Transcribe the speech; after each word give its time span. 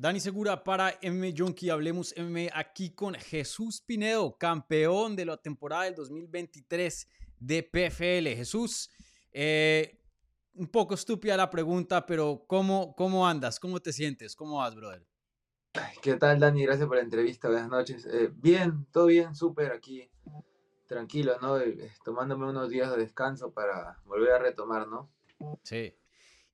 Dani 0.00 0.20
Segura 0.20 0.62
para 0.62 0.96
MMA 1.02 1.34
Junkie, 1.36 1.70
hablemos 1.70 2.14
MMA 2.16 2.50
aquí 2.54 2.90
con 2.90 3.14
Jesús 3.14 3.80
Pinedo, 3.80 4.38
campeón 4.38 5.16
de 5.16 5.24
la 5.24 5.36
temporada 5.36 5.82
del 5.82 5.96
2023 5.96 7.08
de 7.40 7.62
PFL. 7.64 8.28
Jesús, 8.36 8.88
eh, 9.32 10.00
un 10.54 10.68
poco 10.68 10.94
estúpida 10.94 11.36
la 11.36 11.50
pregunta, 11.50 12.06
pero 12.06 12.44
¿cómo, 12.46 12.94
¿cómo 12.94 13.26
andas? 13.26 13.58
¿Cómo 13.58 13.80
te 13.80 13.92
sientes? 13.92 14.36
¿Cómo 14.36 14.58
vas, 14.58 14.76
brother? 14.76 15.04
¿Qué 16.00 16.14
tal, 16.14 16.38
Dani? 16.38 16.62
Gracias 16.62 16.86
por 16.86 16.98
la 16.98 17.02
entrevista. 17.02 17.48
Buenas 17.48 17.68
noches. 17.68 18.06
Eh, 18.06 18.30
bien, 18.32 18.86
todo 18.92 19.06
bien, 19.06 19.34
súper 19.34 19.72
aquí. 19.72 20.08
Tranquilo, 20.86 21.38
¿no? 21.42 21.58
Eh, 21.58 21.90
tomándome 22.04 22.46
unos 22.46 22.70
días 22.70 22.88
de 22.92 22.98
descanso 22.98 23.50
para 23.50 24.00
volver 24.04 24.30
a 24.30 24.38
retomar, 24.38 24.86
¿no? 24.86 25.10
Sí. 25.64 25.92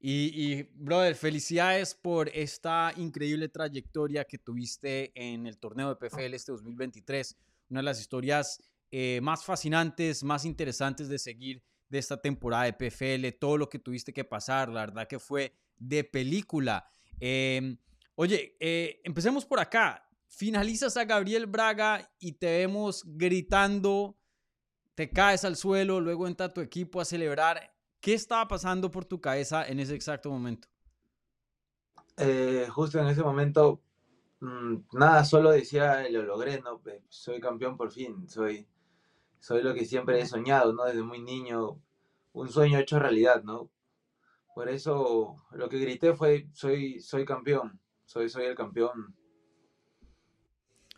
Y, 0.07 0.65
brother, 0.75 1.15
felicidades 1.15 1.95
por 1.95 2.29
esta 2.35 2.93
increíble 2.99 3.49
trayectoria 3.49 4.27
que 4.27 4.37
tuviste 4.37 5.13
en 5.15 5.47
el 5.47 5.57
torneo 5.57 5.89
de 5.89 5.97
PFL 5.97 6.35
este 6.35 6.53
2023. 6.53 7.35
Una 7.71 7.81
de 7.81 7.85
las 7.85 7.99
historias 7.99 8.63
eh, 8.91 9.21
más 9.23 9.47
fascinantes, 9.47 10.23
más 10.23 10.45
interesantes 10.45 11.09
de 11.09 11.19
seguir 11.19 11.63
de 11.89 12.01
esta 12.01 12.21
temporada 12.21 12.65
de 12.65 12.75
PFL. 12.75 13.39
Todo 13.41 13.57
lo 13.57 13.71
que 13.71 13.79
tuviste 13.79 14.13
que 14.13 14.25
pasar, 14.25 14.69
la 14.69 14.81
verdad 14.81 15.09
que 15.09 15.19
fue 15.19 15.55
de 15.79 16.05
película. 16.05 16.87
Em, 17.19 17.79
oye, 18.15 18.59
eh, 18.61 19.01
empecemos 19.05 19.47
por 19.47 19.59
acá. 19.59 20.07
Finalizas 20.27 20.99
a 20.99 21.07
Gabriel 21.07 21.47
Braga 21.47 22.13
y 22.19 22.33
te 22.33 22.59
vemos 22.59 23.05
gritando, 23.07 24.19
te 24.95 25.09
caes 25.09 25.47
al 25.47 25.57
suelo, 25.57 25.99
luego 25.99 26.29
entra 26.29 26.53
tu 26.53 26.61
equipo 26.61 27.01
a 27.01 27.07
celebrar 27.07 27.74
¿Qué 28.05 28.13
estaba 28.13 28.47
pasando 28.47 28.91
por 28.91 29.07
tu 29.07 29.19
cabeza 29.19 29.67
en 29.67 29.81
ese 29.81 29.95
exacto 29.95 30.29
momento? 30.29 30.69
Eh, 32.19 32.69
justo 32.71 32.99
en 32.99 33.07
ese 33.07 33.23
momento, 33.23 33.81
mm, 34.41 34.75
nada, 34.93 35.25
solo 35.25 35.51
decía, 35.51 36.07
lo 36.11 36.23
logré, 36.23 36.61
¿no? 36.61 36.83
Soy 37.09 37.41
campeón 37.41 37.79
por 37.79 37.91
fin, 37.91 38.29
soy, 38.29 38.69
soy 39.41 39.63
lo 39.63 39.73
que 39.73 39.87
siempre 39.87 40.21
he 40.21 40.27
soñado, 40.27 40.75
¿no? 40.75 40.85
Desde 40.85 41.03
muy 41.03 41.23
niño, 41.23 41.81
un 42.35 42.51
sueño 42.51 42.79
hecho 42.79 42.99
realidad, 42.99 43.43
¿no? 43.43 43.71
Por 44.55 44.69
eso 44.69 45.43
lo 45.53 45.71
que 45.71 45.79
grité 45.79 46.13
fue, 46.13 46.51
soy, 46.53 47.01
soy 47.01 47.25
campeón, 47.25 47.81
soy, 48.05 48.29
soy 48.29 48.45
el 48.45 48.55
campeón. 48.55 49.17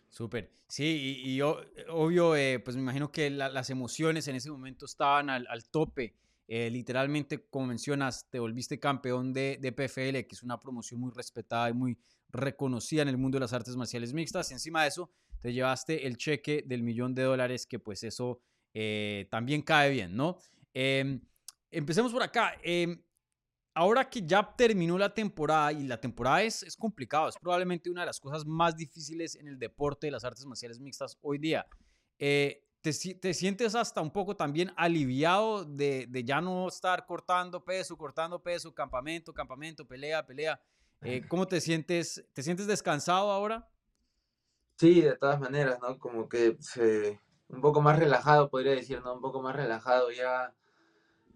Súper. 0.09 0.51
Sí, 0.67 1.23
y, 1.23 1.39
obvio, 1.41 2.35
eh, 2.35 2.59
pues 2.59 2.75
me 2.75 2.81
imagino 2.81 3.13
que 3.13 3.29
las 3.29 3.69
emociones 3.69 4.27
en 4.27 4.35
ese 4.35 4.51
momento 4.51 4.85
estaban 4.85 5.29
al, 5.29 5.47
al 5.47 5.63
tope. 5.69 6.13
Eh, 6.47 6.69
literalmente, 6.69 7.45
como 7.49 7.67
mencionas, 7.67 8.29
te 8.29 8.39
volviste 8.39 8.79
campeón 8.79 9.33
de, 9.33 9.59
PFL, 9.75 10.25
que 10.27 10.35
es 10.35 10.43
una 10.43 10.59
promoción 10.59 11.01
muy 11.01 11.11
respetada 11.11 11.69
y 11.69 11.73
muy 11.73 11.97
reconocida 12.29 13.01
en 13.01 13.09
el 13.09 13.17
mundo 13.17 13.35
de 13.35 13.41
las 13.41 13.53
artes 13.53 13.75
marciales 13.75 14.13
mixtas. 14.13 14.49
Y 14.51 14.53
encima 14.53 14.83
de 14.83 14.89
eso, 14.89 15.11
te 15.41 15.51
llevaste 15.51 16.07
el 16.07 16.17
cheque 16.17 16.63
del 16.65 16.83
millón 16.83 17.13
de 17.13 17.23
dólares, 17.23 17.65
que 17.65 17.79
pues 17.79 18.03
eso 18.03 18.41
eh, 18.73 19.27
también 19.29 19.61
cae 19.61 19.91
bien, 19.91 20.15
¿no? 20.15 20.37
Em, 20.73 21.19
empecemos 21.69 22.13
por 22.13 22.23
acá. 22.23 22.53
Em, 22.63 23.01
ahora 23.73 24.09
que 24.09 24.25
ya 24.25 24.55
terminó 24.55 24.97
la 24.97 25.13
temporada, 25.13 25.73
y 25.73 25.83
la 25.83 25.99
temporada 25.99 26.43
es, 26.43 26.63
es 26.63 26.77
es 26.77 27.37
probablemente 27.41 27.89
una 27.89 28.01
de 28.01 28.07
las 28.07 28.19
cosas 28.19 28.45
más 28.45 28.75
difíciles 28.75 29.35
en 29.35 29.47
el 29.47 29.59
deporte 29.59 30.07
de 30.07 30.11
las 30.11 30.23
artes 30.23 30.45
marciales 30.45 30.79
mixtas 30.79 31.17
hoy 31.21 31.39
día. 31.39 31.67
Eh, 32.19 32.66
te, 32.93 33.33
sientes 33.33 33.75
hasta 33.75 34.01
un 34.01 34.11
poco 34.11 34.35
también 34.35 34.71
aliviado 34.75 35.65
de, 35.65 36.07
ya 36.23 36.41
no 36.41 36.67
estar 36.67 37.05
cortando 37.05 37.63
peso, 37.63 37.97
cortando 37.97 38.41
peso, 38.41 38.73
campamento, 38.73 39.33
campamento, 39.33 39.85
pelea, 39.85 40.25
pelea. 40.25 40.59
Eh, 41.01 41.21
¿Cómo 41.29 41.47
te 41.47 41.59
sientes? 41.59 42.25
¿Te 42.33 42.43
sientes 42.43 42.67
descansado 42.67 43.31
ahora? 43.31 43.67
Sí, 44.77 45.01
de 45.01 45.15
todas 45.17 45.39
maneras, 45.39 45.79
¿no? 45.81 45.97
Como 45.97 46.29
que 46.29 46.57
un 47.49 47.61
poco 47.61 47.81
más 47.81 47.97
relajado, 47.99 48.49
podría 48.49 48.73
decir, 48.73 49.01
¿no? 49.01 49.15
Un 49.15 49.21
poco 49.21 49.41
más 49.41 49.55
relajado 49.55 50.11
ya. 50.11 50.53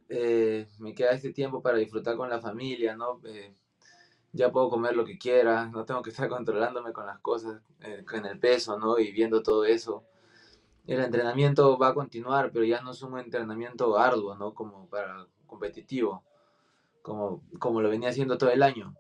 Eh, 0.10 0.68
me 0.80 0.94
queda 0.94 1.12
este 1.12 1.32
tiempo 1.32 1.62
para 1.62 1.78
disfrutar 1.78 2.18
con 2.18 2.30
la 2.30 2.40
familia, 2.40 2.96
¿no? 2.96 3.22
Eh, 3.26 3.54
ya 4.34 4.52
puedo 4.52 4.70
comer 4.70 4.96
lo 4.96 5.06
que 5.06 5.18
quiera, 5.18 5.66
no 5.68 5.86
tengo 5.86 6.02
que 6.02 6.12
estar 6.12 6.30
controlándome 6.30 6.94
con 6.94 7.06
las 7.06 7.20
cosas, 7.20 7.62
con 8.10 8.26
el 8.26 8.40
peso, 8.40 8.78
¿no? 8.78 9.00
Y 9.00 9.12
viendo 9.12 9.42
todo 9.42 9.66
eso 9.66 10.06
el 10.88 11.00
entrenamiento 11.00 11.78
va 11.78 11.90
a 11.90 11.94
continuar, 11.94 12.52
pero 12.52 12.66
ya 12.66 12.82
no 12.82 12.92
es 12.92 13.02
un 13.02 13.18
entrenamiento 13.20 13.98
arduo, 13.98 14.36
¿no? 14.36 14.54
Como 14.54 14.88
para 14.88 15.28
competitivo, 15.46 16.24
como, 17.02 17.44
como 17.60 17.82
lo 17.82 17.90
venía 17.90 18.10
haciendo 18.10 18.38
todo 18.38 18.50
el 18.50 18.64
año. 18.64 18.96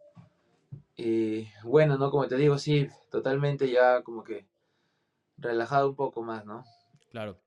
Y 0.96 1.48
bueno, 1.64 1.98
¿no? 1.98 2.12
Como 2.12 2.28
te 2.28 2.36
digo, 2.38 2.58
sí, 2.58 2.88
totalmente 3.10 3.70
ya 3.70 4.04
como 4.04 4.24
que 4.24 4.46
relajado 5.38 5.90
un 5.90 5.96
poco 5.96 6.22
más, 6.22 6.46
¿no? 6.46 6.64
Claro. 7.10 7.38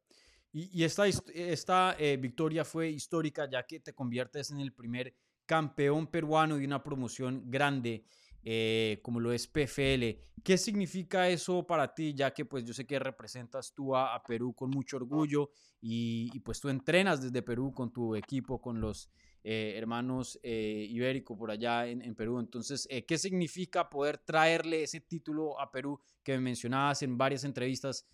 Y, 0.52 0.84
esta, 0.84 1.06
esta 1.06 1.96
eh, 1.98 2.16
victoria 2.16 2.64
fue 2.64 2.88
histórica 2.88 3.50
ya 3.50 3.64
que 3.64 3.80
te 3.80 3.92
conviertes 3.92 4.52
en 4.52 4.60
el 4.60 4.72
primer 4.72 5.12
campeón 5.46 6.06
peruano 6.06 6.56
de 6.56 6.64
una 6.64 6.80
promoción 6.82 7.42
grande 7.46 8.04
eh, 8.46 9.00
como 9.02 9.20
lo 9.20 9.32
es 9.32 9.46
PFL. 9.46 10.20
¿Qué 10.42 10.58
significa 10.58 11.30
eso 11.30 11.66
para 11.66 11.94
ti, 11.94 12.12
ya 12.14 12.32
que 12.32 12.44
pues 12.44 12.64
yo 12.66 12.74
sé 12.74 12.86
que 12.86 12.98
representas 12.98 13.72
tú 13.72 13.96
a, 13.96 14.22
Perú 14.26 14.54
con 14.54 14.68
mucho 14.68 14.98
orgullo 14.98 15.50
y, 15.80 16.38
pues 16.40 16.60
tú 16.60 16.68
entrenas 16.68 17.22
desde 17.22 17.40
Perú 17.40 17.72
con 17.72 17.90
tu 17.90 18.14
equipo, 18.14 18.60
con 18.60 18.82
los 18.82 19.08
eh, 19.42 19.74
hermanos 19.76 20.38
eh, 20.42 20.86
ibérico 20.90 21.38
por 21.38 21.50
allá 21.50 21.86
en, 21.86 22.14
Perú. 22.14 22.38
Entonces, 22.38 22.86
¿qué 23.06 23.16
significa 23.16 23.88
poder 23.88 24.18
traerle 24.18 24.82
ese 24.82 25.00
título 25.00 25.58
a 25.58 25.70
Perú 25.70 25.98
que 26.22 26.32
me 26.32 26.40
mencionabas 26.40 27.02
en 27.02 27.16
varias 27.16 27.44
entrevistas? 27.44 28.06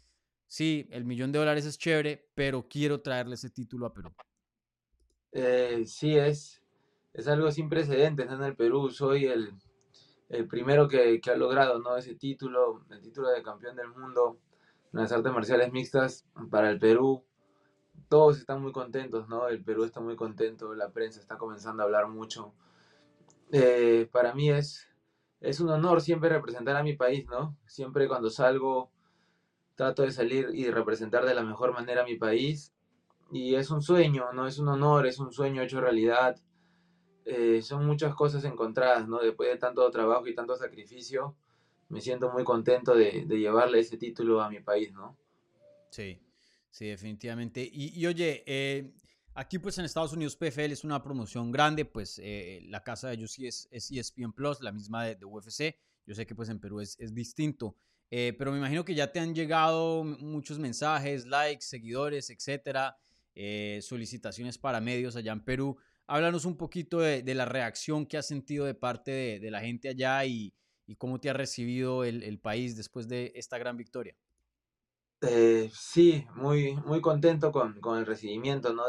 Sí, 0.46 0.86
el 0.90 1.04
millón 1.04 1.32
de 1.32 1.40
dólares 1.40 1.64
es 1.64 1.76
chévere, 1.76 2.30
pero 2.36 2.68
quiero 2.68 3.00
traerle 3.00 3.34
ese 3.34 3.50
título 3.50 3.86
a 3.86 3.92
Perú. 3.92 4.14
sí, 5.86 6.16
es, 6.16 6.62
es 7.12 7.26
algo 7.26 7.50
sin 7.50 7.68
precedentes 7.68 8.30
en 8.30 8.42
el 8.44 8.54
Perú. 8.54 8.90
Soy 8.90 9.24
el, 9.24 9.52
el 10.30 10.46
primero 10.46 10.88
que, 10.88 11.20
ha 11.24 11.36
logrado 11.36 11.80
¿no? 11.80 11.96
ese 11.96 12.14
título, 12.14 12.84
el 12.90 13.00
título 13.00 13.28
de 13.30 13.42
campeón 13.42 13.76
del 13.76 13.88
mundo 13.88 14.38
en 14.92 15.00
las 15.00 15.12
artes 15.12 15.32
marciales 15.32 15.72
mixtas 15.72 16.24
para 16.50 16.70
el 16.70 16.78
Perú. 16.78 17.24
Todos 18.08 18.38
están 18.38 18.62
muy 18.62 18.72
contentos, 18.72 19.28
¿no? 19.28 19.48
El 19.48 19.62
Perú 19.62 19.84
está 19.84 20.00
muy 20.00 20.16
contento, 20.16 20.74
la 20.74 20.90
prensa 20.90 21.20
está 21.20 21.36
comenzando 21.36 21.82
a 21.82 21.86
hablar 21.86 22.08
mucho. 22.08 22.54
Eh, 23.52 24.08
para 24.12 24.32
mí 24.32 24.50
es, 24.50 24.88
es 25.40 25.60
un 25.60 25.68
honor 25.68 26.00
siempre 26.00 26.28
representar 26.28 26.76
a 26.76 26.82
mi 26.82 26.94
país, 26.94 27.26
¿no? 27.26 27.56
Siempre 27.66 28.08
cuando 28.08 28.30
salgo 28.30 28.90
trato 29.74 30.02
de 30.02 30.12
salir 30.12 30.50
y 30.52 30.70
representar 30.70 31.24
de 31.24 31.34
la 31.34 31.42
mejor 31.42 31.72
manera 31.72 32.02
a 32.02 32.04
mi 32.04 32.16
país. 32.16 32.72
Y 33.32 33.54
es 33.56 33.70
un 33.70 33.82
sueño, 33.82 34.32
¿no? 34.32 34.46
Es 34.46 34.58
un 34.58 34.68
honor, 34.68 35.06
es 35.06 35.18
un 35.18 35.32
sueño 35.32 35.62
hecho 35.62 35.80
realidad. 35.80 36.36
Eh, 37.32 37.62
son 37.62 37.86
muchas 37.86 38.12
cosas 38.16 38.42
encontradas, 38.44 39.06
¿no? 39.06 39.20
Después 39.20 39.48
de 39.50 39.56
tanto 39.56 39.88
trabajo 39.92 40.26
y 40.26 40.34
tanto 40.34 40.56
sacrificio, 40.56 41.36
me 41.88 42.00
siento 42.00 42.32
muy 42.32 42.42
contento 42.42 42.92
de, 42.92 43.24
llevarle 43.28 43.78
ese 43.78 43.96
título 43.96 44.42
a 44.42 44.50
mi 44.50 44.58
país, 44.58 44.92
¿no? 44.92 45.16
Sí, 45.90 46.20
sí, 46.70 46.86
definitivamente. 46.86 47.68
Y, 47.72 48.04
oye, 48.04 48.42
eh, 48.46 48.92
aquí 49.34 49.60
pues 49.60 49.78
en 49.78 49.84
Estados 49.84 50.12
Unidos 50.12 50.34
PFL 50.34 50.72
es 50.72 50.82
una 50.82 51.00
promoción 51.04 51.52
grande, 51.52 51.84
pues 51.84 52.20
eh, 52.20 52.62
la 52.64 52.82
casa 52.82 53.08
de 53.08 53.14
ellos 53.14 53.30
sí 53.30 53.46
es, 53.46 53.68
es 53.70 53.92
ESPN 53.92 54.32
Plus, 54.32 54.60
la 54.60 54.72
misma 54.72 55.04
de, 55.04 55.24
UFC. 55.24 55.76
Yo 56.06 56.16
sé 56.16 56.26
que 56.26 56.34
pues 56.34 56.48
en 56.48 56.58
Perú 56.58 56.80
es, 56.80 56.98
es 56.98 57.14
distinto. 57.14 57.76
pero 58.08 58.50
me 58.50 58.58
imagino 58.58 58.84
que 58.84 58.96
ya 58.96 59.12
te 59.12 59.20
han 59.20 59.36
llegado 59.36 60.02
muchos 60.02 60.58
mensajes, 60.58 61.26
likes, 61.26 61.64
seguidores, 61.64 62.28
etcétera, 62.30 62.96
solicitaciones 63.82 64.58
para 64.58 64.80
medios 64.80 65.14
allá 65.14 65.30
en 65.30 65.44
Perú. 65.44 65.78
Háblanos 66.10 66.44
un 66.44 66.56
poquito 66.56 66.98
de, 66.98 67.22
la 67.36 67.44
reacción 67.44 68.04
que 68.04 68.18
has 68.18 68.26
sentido 68.26 68.64
de 68.64 68.74
parte 68.74 69.38
de, 69.40 69.48
la 69.48 69.60
gente 69.60 69.88
allá 69.88 70.24
y, 70.24 70.52
cómo 70.98 71.20
te 71.20 71.30
ha 71.30 71.32
recibido 71.32 72.02
el, 72.02 72.36
país 72.40 72.76
después 72.76 73.06
de 73.06 73.30
esta 73.36 73.58
gran 73.58 73.76
victoria. 73.76 74.16
Eh, 75.20 75.70
sí, 75.72 76.26
muy, 76.34 76.74
muy 76.84 77.00
contento 77.00 77.52
con, 77.52 77.78
el 77.96 78.06
recibimiento 78.06 78.74
¿no? 78.74 78.82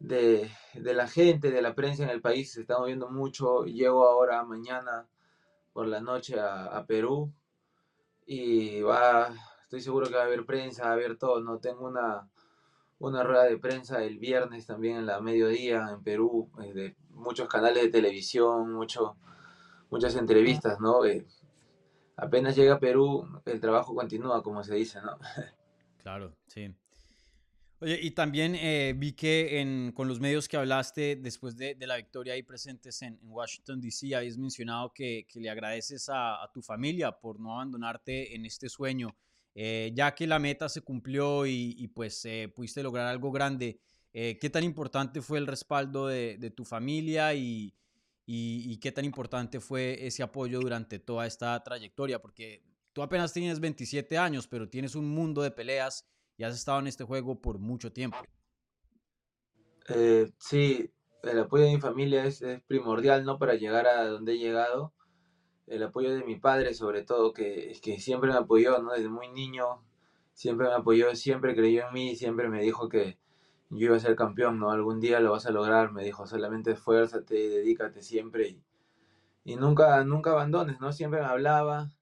de, 0.00 0.50
la 0.74 1.06
gente, 1.06 1.52
de 1.52 1.62
la 1.62 1.76
prensa 1.76 2.02
en 2.02 2.10
el 2.10 2.20
país. 2.20 2.54
Se 2.54 2.62
está 2.62 2.76
moviendo 2.76 3.08
mucho. 3.08 3.64
Llego 3.66 4.04
ahora 4.04 4.42
mañana 4.42 5.06
por 5.72 5.86
la 5.86 6.00
noche 6.00 6.40
a, 6.40 6.64
a 6.64 6.86
Perú 6.86 7.32
y 8.26 8.80
va, 8.80 9.32
estoy 9.62 9.80
seguro 9.80 10.08
que 10.08 10.16
va 10.16 10.22
a 10.22 10.26
haber 10.26 10.44
prensa, 10.44 10.86
va 10.86 10.90
a 10.90 10.94
haber 10.94 11.16
todo. 11.16 11.40
No 11.40 11.60
tengo 11.60 11.86
una 11.86 12.28
una 13.00 13.24
rueda 13.24 13.44
de 13.44 13.58
prensa 13.58 14.04
el 14.04 14.18
viernes 14.18 14.66
también 14.66 14.98
en 14.98 15.06
la 15.06 15.20
mediodía 15.20 15.88
en 15.90 16.02
Perú, 16.02 16.50
eh, 16.62 16.72
de 16.72 16.96
muchos 17.10 17.48
canales 17.48 17.82
de 17.82 17.88
televisión, 17.88 18.72
mucho, 18.72 19.16
muchas 19.90 20.14
entrevistas, 20.16 20.78
¿no? 20.80 21.04
Eh, 21.04 21.26
apenas 22.16 22.54
llega 22.54 22.74
a 22.74 22.78
Perú, 22.78 23.26
el 23.46 23.60
trabajo 23.60 23.94
continúa, 23.94 24.42
como 24.42 24.62
se 24.62 24.74
dice, 24.74 25.00
¿no? 25.00 25.18
Claro, 26.02 26.34
sí. 26.46 26.74
Oye, 27.82 27.98
y 28.00 28.10
también 28.12 28.54
eh, 28.54 28.94
vi 28.96 29.12
que 29.12 29.60
en, 29.60 29.92
con 29.92 30.08
los 30.08 30.18
medios 30.18 30.48
que 30.48 30.56
hablaste 30.56 31.16
después 31.16 31.56
de, 31.56 31.74
de 31.74 31.86
la 31.86 31.96
victoria 31.96 32.32
ahí 32.32 32.42
presentes 32.42 33.02
en, 33.02 33.18
Washington, 33.22 33.80
D.C., 33.80 34.14
habéis 34.14 34.38
mencionado 34.38 34.92
que, 34.94 35.26
que 35.26 35.40
le 35.40 35.50
agradeces 35.50 36.10
a, 36.10 36.50
tu 36.54 36.62
familia 36.62 37.12
por 37.12 37.38
no 37.38 37.52
abandonarte 37.52 38.34
en 38.34 38.46
este 38.46 38.70
sueño. 38.70 39.14
Eh, 39.54 39.90
ya 39.94 40.14
que 40.14 40.26
la 40.26 40.38
meta 40.38 40.68
se 40.68 40.82
cumplió 40.82 41.44
y, 41.44 41.74
y 41.76 41.88
pues 41.88 42.24
eh, 42.24 42.52
pudiste 42.54 42.82
lograr 42.82 43.06
algo 43.06 43.32
grande, 43.32 43.80
eh, 44.12 44.38
¿qué 44.40 44.50
tan 44.50 44.64
importante 44.64 45.20
fue 45.22 45.38
el 45.38 45.46
respaldo 45.46 46.06
de, 46.06 46.52
tu 46.56 46.64
familia 46.64 47.34
y, 47.34 47.74
y, 48.26 48.64
y, 48.66 48.78
qué 48.78 48.92
tan 48.92 49.04
importante 49.04 49.60
fue 49.60 50.06
ese 50.06 50.22
apoyo 50.22 50.60
durante 50.60 50.98
toda 50.98 51.26
esta 51.26 51.62
trayectoria? 51.62 52.20
Porque 52.20 52.64
tú 52.92 53.02
apenas 53.02 53.32
tienes 53.32 53.60
27 53.60 54.18
años, 54.18 54.48
pero 54.48 54.68
tienes 54.68 54.94
un 54.94 55.08
mundo 55.08 55.42
de 55.42 55.50
peleas 55.50 56.08
y 56.36 56.44
has 56.44 56.54
estado 56.54 56.80
en 56.80 56.88
este 56.88 57.04
juego 57.04 57.40
por 57.40 57.58
mucho 57.58 57.92
tiempo. 57.92 58.18
Eh, 59.88 60.30
sí, 60.38 60.90
el 61.22 61.38
apoyo 61.38 61.64
de 61.64 61.74
mi 61.74 61.80
familia 61.80 62.24
es, 62.24 62.42
es, 62.42 62.62
primordial, 62.62 63.24
¿no? 63.24 63.38
Para 63.38 63.54
llegar 63.54 63.86
a 63.86 64.06
donde 64.06 64.32
he 64.32 64.38
llegado. 64.38 64.92
El 65.70 65.84
apoyo 65.84 66.12
de 66.12 66.24
mi 66.24 66.36
padre, 66.36 66.74
sobre 66.74 67.02
todo, 67.02 67.32
que, 67.32 67.78
que 67.82 67.98
siempre 68.00 68.30
me 68.30 68.36
apoyó, 68.36 68.82
¿no? 68.82 68.92
Desde 68.92 69.08
muy 69.08 69.28
niño, 69.28 69.82
siempre 70.34 70.66
me 70.68 70.74
apoyó, 70.74 71.14
siempre 71.14 71.54
creyó 71.54 71.86
en 71.86 71.94
mí, 71.94 72.16
siempre 72.16 72.48
me 72.48 72.60
dijo 72.60 72.88
que 72.88 73.18
yo 73.70 73.86
iba 73.86 73.96
a 73.96 74.00
ser 74.00 74.16
campeón, 74.16 74.58
¿no? 74.58 74.72
Algún 74.72 75.00
día 75.00 75.20
lo 75.20 75.30
vas 75.30 75.46
a 75.46 75.52
lograr, 75.52 75.92
me 75.92 76.02
dijo, 76.02 76.26
solamente 76.26 76.72
esfuérzate, 76.72 77.34
dedícate 77.34 78.02
siempre 78.02 78.48
y, 78.48 78.64
y 79.44 79.56
nunca, 79.56 80.02
nunca 80.04 80.32
abandones, 80.32 80.80
¿no? 80.80 80.92
Siempre 80.92 81.20
me 81.20 81.26
hablaba, 81.26 81.92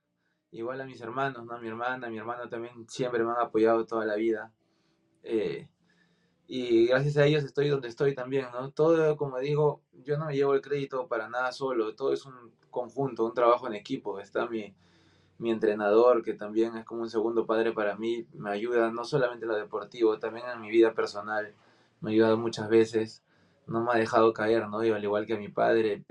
igual 0.51 0.81
a 0.81 0.87
mis 0.87 1.01
hermanos, 1.03 1.45
¿no? 1.45 1.59
Mi 1.61 1.69
hermana, 1.69 2.09
mi 2.09 2.17
hermano 2.17 2.49
también 2.49 2.89
siempre 2.89 3.23
me 3.23 3.33
han 3.33 3.41
apoyado 3.41 3.85
toda 3.85 4.07
la 4.07 4.17
vida. 4.17 4.53
Eh, 5.23 5.69
y 6.51 6.87
gracias 6.87 7.19
a 7.19 7.27
ellos 7.27 7.45
estoy 7.45 7.69
donde 7.69 7.89
estoy 7.89 8.15
también, 8.15 8.47
¿no? 8.53 8.71
Todo, 8.71 9.19
como 9.19 9.39
digo, 9.39 9.83
yo 10.03 10.17
no 10.17 10.25
me 10.25 10.35
llevo 10.35 10.55
el 10.55 10.63
crédito 10.63 11.07
para 11.07 11.29
nada 11.29 11.53
solo, 11.53 11.95
todo 11.95 12.15
es 12.15 12.25
un 12.25 12.53
conjunto, 12.71 13.27
un 13.27 13.35
trabajo 13.35 13.67
en 13.67 13.75
equipo. 13.75 14.19
Está 14.19 14.47
mi, 14.49 14.75
mi 15.37 15.51
entrenador, 15.51 16.23
que 16.23 16.33
también 16.33 16.75
es 16.79 16.87
como 16.87 17.03
un 17.03 17.11
segundo 17.11 17.45
padre 17.45 17.73
para 17.73 17.97
mí, 17.97 18.27
me 18.33 18.51
ayuda 18.51 18.91
no 18.91 19.05
solamente 19.05 19.45
en 19.45 19.51
lo 19.51 19.59
deportivo, 19.59 20.19
también 20.19 20.47
en 20.49 20.63
mi 20.63 20.71
vida 20.71 20.95
personal, 20.95 21.55
me 22.01 22.11
ha 22.11 22.13
ayudado 22.15 22.39
muchas 22.39 22.71
veces, 22.71 23.23
no 23.67 23.83
me 23.83 23.93
ha 23.93 23.97
dejado 23.97 24.33
caer, 24.33 24.69
¿no? 24.69 24.83
Y 24.83 24.91
al 24.91 25.05
igual 25.05 25.27
que 25.27 25.35
a 25.35 25.39
mi 25.39 25.49
padre, 25.49 26.03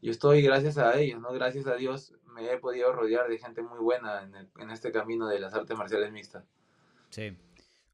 yo 0.00 0.10
estoy 0.10 0.40
gracias 0.40 0.78
a 0.78 0.98
ellos, 0.98 1.20
¿no? 1.20 1.32
Gracias 1.32 1.66
a 1.66 1.74
Dios 1.74 2.14
me 2.24 2.50
he 2.50 2.56
podido 2.56 2.94
rodear 2.94 3.28
de 3.28 3.36
gente 3.36 3.60
muy 3.60 3.78
buena 3.80 4.22
en, 4.22 4.34
en 4.58 4.70
este 4.70 4.90
camino 4.90 5.28
de 5.28 5.38
las 5.38 5.52
artes 5.52 5.76
marciales 5.76 6.12
mixtas. 6.12 6.44
Sí. 7.10 7.36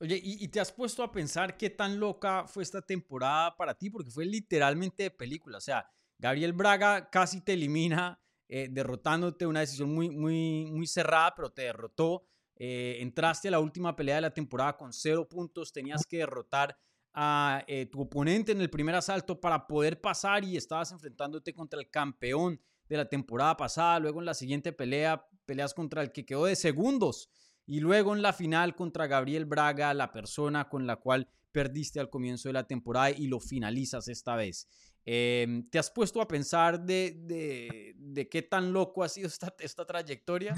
Oye, 0.05 0.21
¿y, 0.23 0.45
¿y, 0.45 0.49
te 0.49 0.61
has 0.61 0.71
puesto 0.71 1.03
a 1.03 1.11
pensar 1.11 1.57
qué 1.57 1.71
tan 1.71 1.99
loca 1.99 2.45
fue 2.47 2.63
esta 2.63 2.83
temporada 2.83 3.57
para 3.57 3.73
ti? 3.73 3.89
Porque 3.89 4.11
fue 4.11 4.27
literalmente 4.27 5.05
de 5.05 5.11
película. 5.11 5.57
O 5.57 5.63
sea, 5.63 5.89
Gabriel 6.19 6.53
Braga 6.53 7.09
casi 7.09 7.41
te 7.41 7.55
elimina 7.55 8.21
eh, 8.47 8.69
derrotándote 8.71 9.47
una 9.47 9.61
decisión 9.61 9.95
muy, 9.95 10.11
muy, 10.11 10.71
muy 10.71 10.87
cerrada, 10.87 11.35
pero 11.35 11.51
te 11.53 11.63
derrotó. 11.63 12.27
Eh, 12.57 12.99
entraste 13.01 13.49
a 13.49 13.53
la 13.53 13.61
última 13.61 13.97
pelea 13.97 14.17
de 14.17 14.21
la 14.21 14.35
temporada 14.35 14.77
con 14.77 14.93
cero 14.93 15.27
puntos, 15.27 15.73
tenías 15.73 16.05
que 16.05 16.19
derrotar 16.19 16.77
a 17.15 17.65
eh, 17.67 17.87
tu 17.87 18.03
oponente 18.03 18.53
en 18.53 18.61
el 18.61 18.69
primer 18.69 18.97
asalto 18.97 19.41
para 19.41 19.67
poder 19.67 20.03
pasar 20.03 20.45
y 20.45 20.59
estabas 20.59 20.93
enfrentándote 20.93 21.55
contra 21.55 21.81
el 21.81 21.89
campeón 21.89 22.61
de 22.91 22.99
la 22.99 23.09
temporada 23.09 23.57
pasada, 23.57 24.01
luego 24.01 24.21
en 24.21 24.27
la 24.27 24.35
siguiente 24.35 24.71
pelea 24.71 25.27
peleas 25.47 25.73
contra 25.73 26.03
el 26.03 26.13
que 26.13 26.27
quedó 26.27 26.45
de 26.45 26.57
segundos 26.57 27.31
y 27.67 27.81
luego 27.81 28.15
en 28.15 28.23
la 28.23 28.33
final 28.33 28.75
contra 28.75 29.07
Gabriel 29.07 29.47
Braga, 29.47 29.95
la 29.95 30.13
persona 30.13 30.69
con 30.69 30.87
la 30.87 30.97
cual 30.97 31.29
perdiste 31.53 32.01
al 32.01 32.11
comienzo 32.11 32.49
de 32.49 32.53
la 32.53 32.67
temporada 32.67 33.11
y 33.11 33.27
lo 33.27 33.41
finalizas 33.41 34.09
esta 34.09 34.37
vez. 34.37 34.69
Eh, 35.07 35.65
¿Te 35.71 35.79
has 35.79 35.91
puesto 35.91 36.21
a 36.21 36.29
pensar 36.29 36.81
de, 36.81 38.27
qué 38.31 38.43
tan 38.43 38.73
loco 38.73 39.05
ha 39.05 39.09
sido 39.09 39.29
esta, 39.29 39.87
trayectoria? 39.87 40.55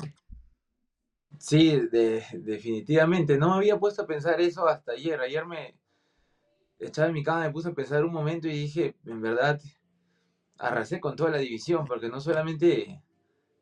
Sí, 1.38 1.80
de, 1.92 2.24
definitivamente. 2.32 3.36
No 3.36 3.50
me 3.50 3.56
había 3.56 3.78
puesto 3.78 4.02
a 4.02 4.06
pensar 4.06 4.40
eso 4.40 4.66
hasta 4.66 4.92
ayer. 4.92 5.20
Ayer 5.20 5.44
me 5.44 5.76
echaba 6.78 7.08
en 7.08 7.14
mi 7.14 7.22
cama, 7.22 7.40
me 7.40 7.50
puse 7.50 7.68
a 7.68 7.74
pensar 7.74 8.04
un 8.04 8.12
momento 8.12 8.48
y 8.48 8.52
dije, 8.52 8.96
en 9.04 9.20
verdad, 9.20 9.60
arrasé 10.58 11.00
con 11.00 11.16
toda 11.16 11.30
la 11.30 11.38
división, 11.38 11.84
porque 11.86 12.08
no 12.08 12.20
solamente 12.20 13.02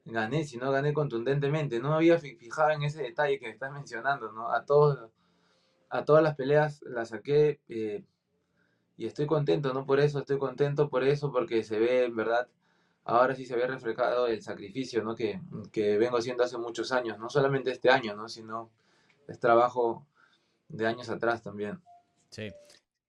gané, 0.05 0.45
sino 0.45 0.71
gané 0.71 0.93
contundentemente. 0.93 1.81
No 1.81 1.91
me 1.91 1.97
había 1.97 2.19
fijado 2.19 2.71
en 2.71 2.83
ese 2.83 3.03
detalle 3.03 3.39
que 3.39 3.47
me 3.47 3.53
estás 3.53 3.73
mencionando, 3.73 4.33
¿no? 4.33 4.51
A, 4.51 4.65
todos, 4.65 5.11
a 5.89 6.05
todas 6.05 6.23
las 6.23 6.35
peleas 6.37 6.83
las 6.83 7.11
saqué 7.11 7.61
eh, 7.69 8.05
y 8.97 9.07
estoy 9.07 9.27
contento, 9.27 9.73
¿no? 9.73 9.87
Por 9.87 10.01
eso, 10.01 10.21
estoy 10.21 10.39
contento 10.39 10.89
por 10.89 11.05
eso, 11.05 11.33
porque 11.33 11.65
se 11.65 11.79
ve, 11.79 12.05
en 12.05 12.17
verdad, 12.17 12.49
ahora 13.05 13.35
sí 13.35 13.47
se 13.47 13.57
ve 13.57 13.67
reflejado 13.67 14.27
el 14.27 14.43
sacrificio, 14.43 15.03
¿no? 15.03 15.15
Que, 15.15 15.41
que 15.73 15.97
vengo 15.99 16.19
haciendo 16.19 16.45
hace 16.45 16.59
muchos 16.59 16.93
años, 16.93 17.19
no 17.19 17.29
solamente 17.31 17.71
este 17.71 17.91
año, 17.91 18.15
¿no? 18.15 18.29
Sino 18.29 18.71
es 19.27 19.39
trabajo 19.39 20.07
de 20.69 20.87
años 20.87 21.09
atrás 21.09 21.43
también. 21.43 21.81
Sí. 22.31 22.51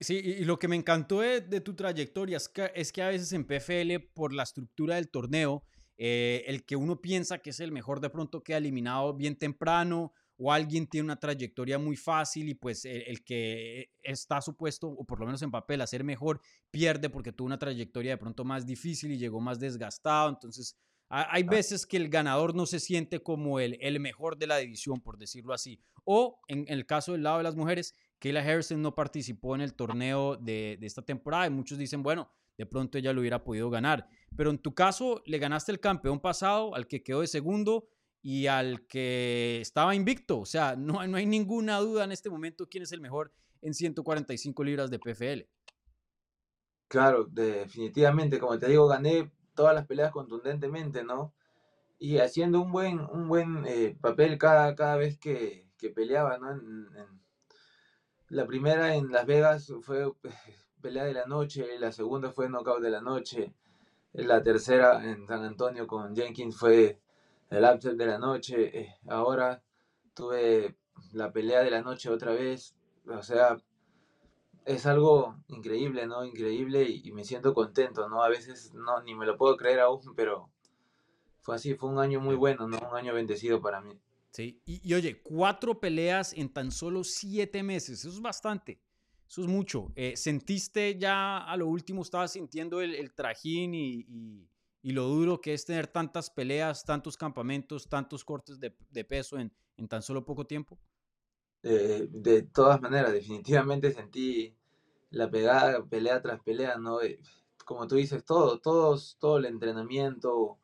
Sí, 0.01 0.15
y 0.15 0.43
lo 0.43 0.59
que 0.59 0.67
me 0.67 0.75
encantó 0.75 1.21
de, 1.21 1.39
de 1.39 1.61
tu 1.61 1.73
trayectoria 1.73 2.35
es 2.35 2.49
que, 2.49 2.69
es 2.75 2.91
que, 2.91 3.01
a 3.01 3.07
veces 3.07 3.31
en 3.31 3.45
PFL, 3.45 4.05
por 4.13 4.33
la 4.33 4.43
estructura 4.43 4.95
del 4.95 5.09
torneo, 5.09 5.63
eh, 5.97 6.43
el 6.47 6.65
que 6.65 6.75
uno 6.75 7.01
piensa 7.01 7.39
que 7.39 7.51
es 7.51 7.59
el 7.59 7.71
mejor 7.71 7.99
de 7.99 8.09
pronto 8.09 8.43
queda 8.43 8.57
eliminado 8.57 9.13
bien 9.13 9.35
temprano 9.35 10.13
o 10.37 10.51
alguien 10.51 10.87
tiene 10.87 11.05
una 11.05 11.19
trayectoria 11.19 11.79
muy 11.79 11.95
fácil 11.95 12.49
y 12.49 12.55
pues 12.55 12.83
el, 12.85 13.03
el, 13.07 13.23
que 13.23 13.91
está 14.03 14.41
supuesto, 14.41 14.87
o 14.87 15.05
por 15.05 15.19
lo 15.19 15.25
menos 15.25 15.41
en 15.41 15.51
papel, 15.51 15.81
a 15.81 15.87
ser 15.87 16.03
mejor, 16.03 16.41
pierde 16.71 17.09
porque 17.09 17.31
tuvo 17.31 17.47
una 17.47 17.57
trayectoria 17.57 18.11
de 18.11 18.17
pronto 18.17 18.43
más 18.43 18.65
difícil 18.65 19.11
y 19.11 19.17
llegó 19.17 19.39
más 19.39 19.59
desgastado. 19.59 20.29
Entonces, 20.29 20.75
hay 21.07 21.43
veces 21.43 21.85
que 21.85 21.97
el 21.97 22.09
ganador 22.09 22.55
no 22.55 22.65
se 22.65 22.79
siente 22.79 23.21
como 23.21 23.59
el, 23.59 23.77
el 23.79 23.99
mejor 23.99 24.37
de 24.37 24.47
la 24.47 24.57
división, 24.57 24.99
por 24.99 25.17
decirlo 25.17 25.53
así. 25.53 25.79
O 26.03 26.41
en, 26.47 26.59
en 26.67 26.73
el 26.73 26.85
caso 26.85 27.11
del 27.11 27.23
lado 27.23 27.37
de 27.37 27.43
las 27.43 27.55
mujeres, 27.55 27.93
Kayla 28.19 28.41
Harrison 28.41 28.81
no 28.81 28.95
participó 28.95 29.55
en 29.55 29.61
el 29.61 29.75
torneo 29.75 30.35
de, 30.35 30.77
de, 30.79 30.87
esta 30.87 31.03
temporada 31.03 31.47
y 31.47 31.51
muchos 31.51 31.77
dicen, 31.77 32.01
bueno, 32.01 32.29
de 32.57 32.65
pronto 32.65 32.97
ella 32.97 33.13
lo 33.13 33.21
hubiera 33.21 33.43
podido 33.43 33.69
ganar. 33.69 34.07
Pero 34.35 34.49
en 34.49 34.59
tu 34.59 34.73
caso, 34.73 35.21
le 35.25 35.39
ganaste 35.39 35.71
el 35.71 35.79
campeón 35.79 36.19
pasado, 36.19 36.75
al 36.75 36.87
que 36.87 37.03
quedó 37.03 37.21
de 37.21 37.27
segundo 37.27 37.87
y 38.21 38.47
al 38.47 38.87
que 38.87 39.59
estaba 39.61 39.95
invicto. 39.95 40.39
O 40.39 40.45
sea, 40.45 40.75
no, 40.75 41.05
no 41.07 41.17
hay 41.17 41.25
ninguna 41.25 41.79
duda 41.79 42.03
en 42.03 42.11
este 42.11 42.29
momento 42.29 42.67
quién 42.67 42.83
es 42.83 42.91
el 42.91 43.01
mejor 43.01 43.31
en 43.61 43.73
145 43.73 44.63
libras 44.63 44.89
de 44.89 44.99
PFL. 44.99 45.49
Claro, 46.87 47.25
definitivamente, 47.25 48.39
como 48.39 48.59
te 48.59 48.67
digo, 48.67 48.87
gané 48.87 49.31
todas 49.55 49.73
las 49.73 49.87
peleas 49.87 50.11
contundentemente, 50.11 51.03
¿no? 51.03 51.33
Y 51.97 52.19
haciendo 52.19 52.61
un 52.61 52.71
buen, 52.71 52.99
un 52.99 53.27
buen 53.27 53.65
eh, 53.65 53.97
papel 53.99 54.37
cada, 54.37 54.75
cada 54.75 54.97
vez 54.97 55.17
que, 55.17 55.67
que 55.77 55.89
peleaba, 55.89 56.37
¿no? 56.37 56.51
En, 56.51 56.87
la 58.29 58.45
primera 58.45 58.95
en 58.95 59.11
Las 59.11 59.25
Vegas 59.25 59.71
fue 59.81 60.11
pelea 60.85 61.05
de 61.05 61.13
la 61.13 61.25
noche, 61.25 61.79
la 61.79 61.91
segunda 61.91 62.31
fue 62.31 62.47
knockout 62.47 62.79
de 62.79 62.91
la 62.91 63.01
noche, 63.01 63.51
la 64.13 64.43
tercera 64.43 65.03
en 65.03 65.25
San 65.25 65.43
Antonio 65.43 65.87
con 65.87 66.15
Jenkins 66.15 66.55
fue 66.55 66.99
el 67.49 67.63
upset 67.63 67.97
de 67.97 68.05
la 68.05 68.19
noche, 68.19 68.81
eh, 68.81 68.95
ahora 69.07 69.63
tuve 70.13 70.75
la 71.13 71.31
pelea 71.31 71.61
de 71.61 71.71
la 71.71 71.81
noche 71.81 72.11
otra 72.11 72.33
vez, 72.33 72.75
o 73.07 73.23
sea, 73.23 73.57
es 74.63 74.85
algo 74.85 75.35
increíble, 75.47 76.05
¿no? 76.05 76.23
Increíble 76.23 76.83
y, 76.87 77.11
me 77.13 77.23
siento 77.23 77.55
contento, 77.55 78.07
¿no? 78.07 78.21
A 78.21 78.29
veces 78.29 78.71
no, 78.75 79.01
ni 79.01 79.15
me 79.15 79.25
lo 79.25 79.37
puedo 79.37 79.57
creer 79.57 79.79
aún, 79.79 80.13
pero 80.15 80.51
fue 81.41 81.55
así, 81.55 81.73
fue 81.73 81.89
un 81.89 81.97
año 81.97 82.19
muy 82.19 82.35
bueno, 82.35 82.67
¿no? 82.67 82.77
Un 82.77 82.95
año 82.95 83.11
bendecido 83.15 83.59
para 83.59 83.81
mí. 83.81 83.99
Sí, 84.29 84.61
y, 84.67 84.87
y 84.87 84.93
oye, 84.93 85.19
cuatro 85.23 85.79
peleas 85.79 86.31
en 86.33 86.53
tan 86.53 86.71
solo 86.71 87.03
siete 87.03 87.63
meses, 87.63 88.01
eso 88.01 88.09
es 88.09 88.21
bastante. 88.21 88.84
Eso 89.27 89.41
es 89.41 89.47
mucho. 89.47 89.91
Eh, 89.95 90.15
¿Sentiste 90.15 90.97
ya 90.97 91.37
a 91.39 91.57
lo 91.57 91.67
último, 91.67 92.01
estabas 92.01 92.33
sintiendo 92.33 92.81
el, 92.81 92.95
el 92.95 93.13
trajín 93.13 93.73
y, 93.73 94.05
y, 94.81 94.91
lo 94.91 95.07
duro 95.07 95.41
que 95.41 95.53
es 95.53 95.65
tener 95.65 95.87
tantas 95.87 96.29
peleas, 96.29 96.85
tantos 96.85 97.17
campamentos, 97.17 97.89
tantos 97.89 98.23
cortes 98.23 98.59
de, 98.59 98.75
de 98.89 99.03
peso 99.03 99.39
en, 99.39 99.51
en, 99.77 99.87
tan 99.87 100.03
solo 100.03 100.23
poco 100.23 100.45
tiempo? 100.45 100.79
Eh, 101.63 102.07
de 102.11 102.43
todas 102.43 102.79
maneras, 102.79 103.11
definitivamente 103.11 103.91
sentí 103.91 104.55
la 105.09 105.29
pegada, 105.29 105.83
pelea 105.83 106.21
tras 106.21 106.41
pelea, 106.43 106.77
¿no? 106.77 107.01
Eh, 107.01 107.19
como 107.65 107.87
tú 107.87 107.95
dices, 107.95 108.23
todo, 108.23 108.59
todos, 108.59 109.17
todo 109.19 109.37
el 109.37 109.45
entrenamiento, 109.45 110.59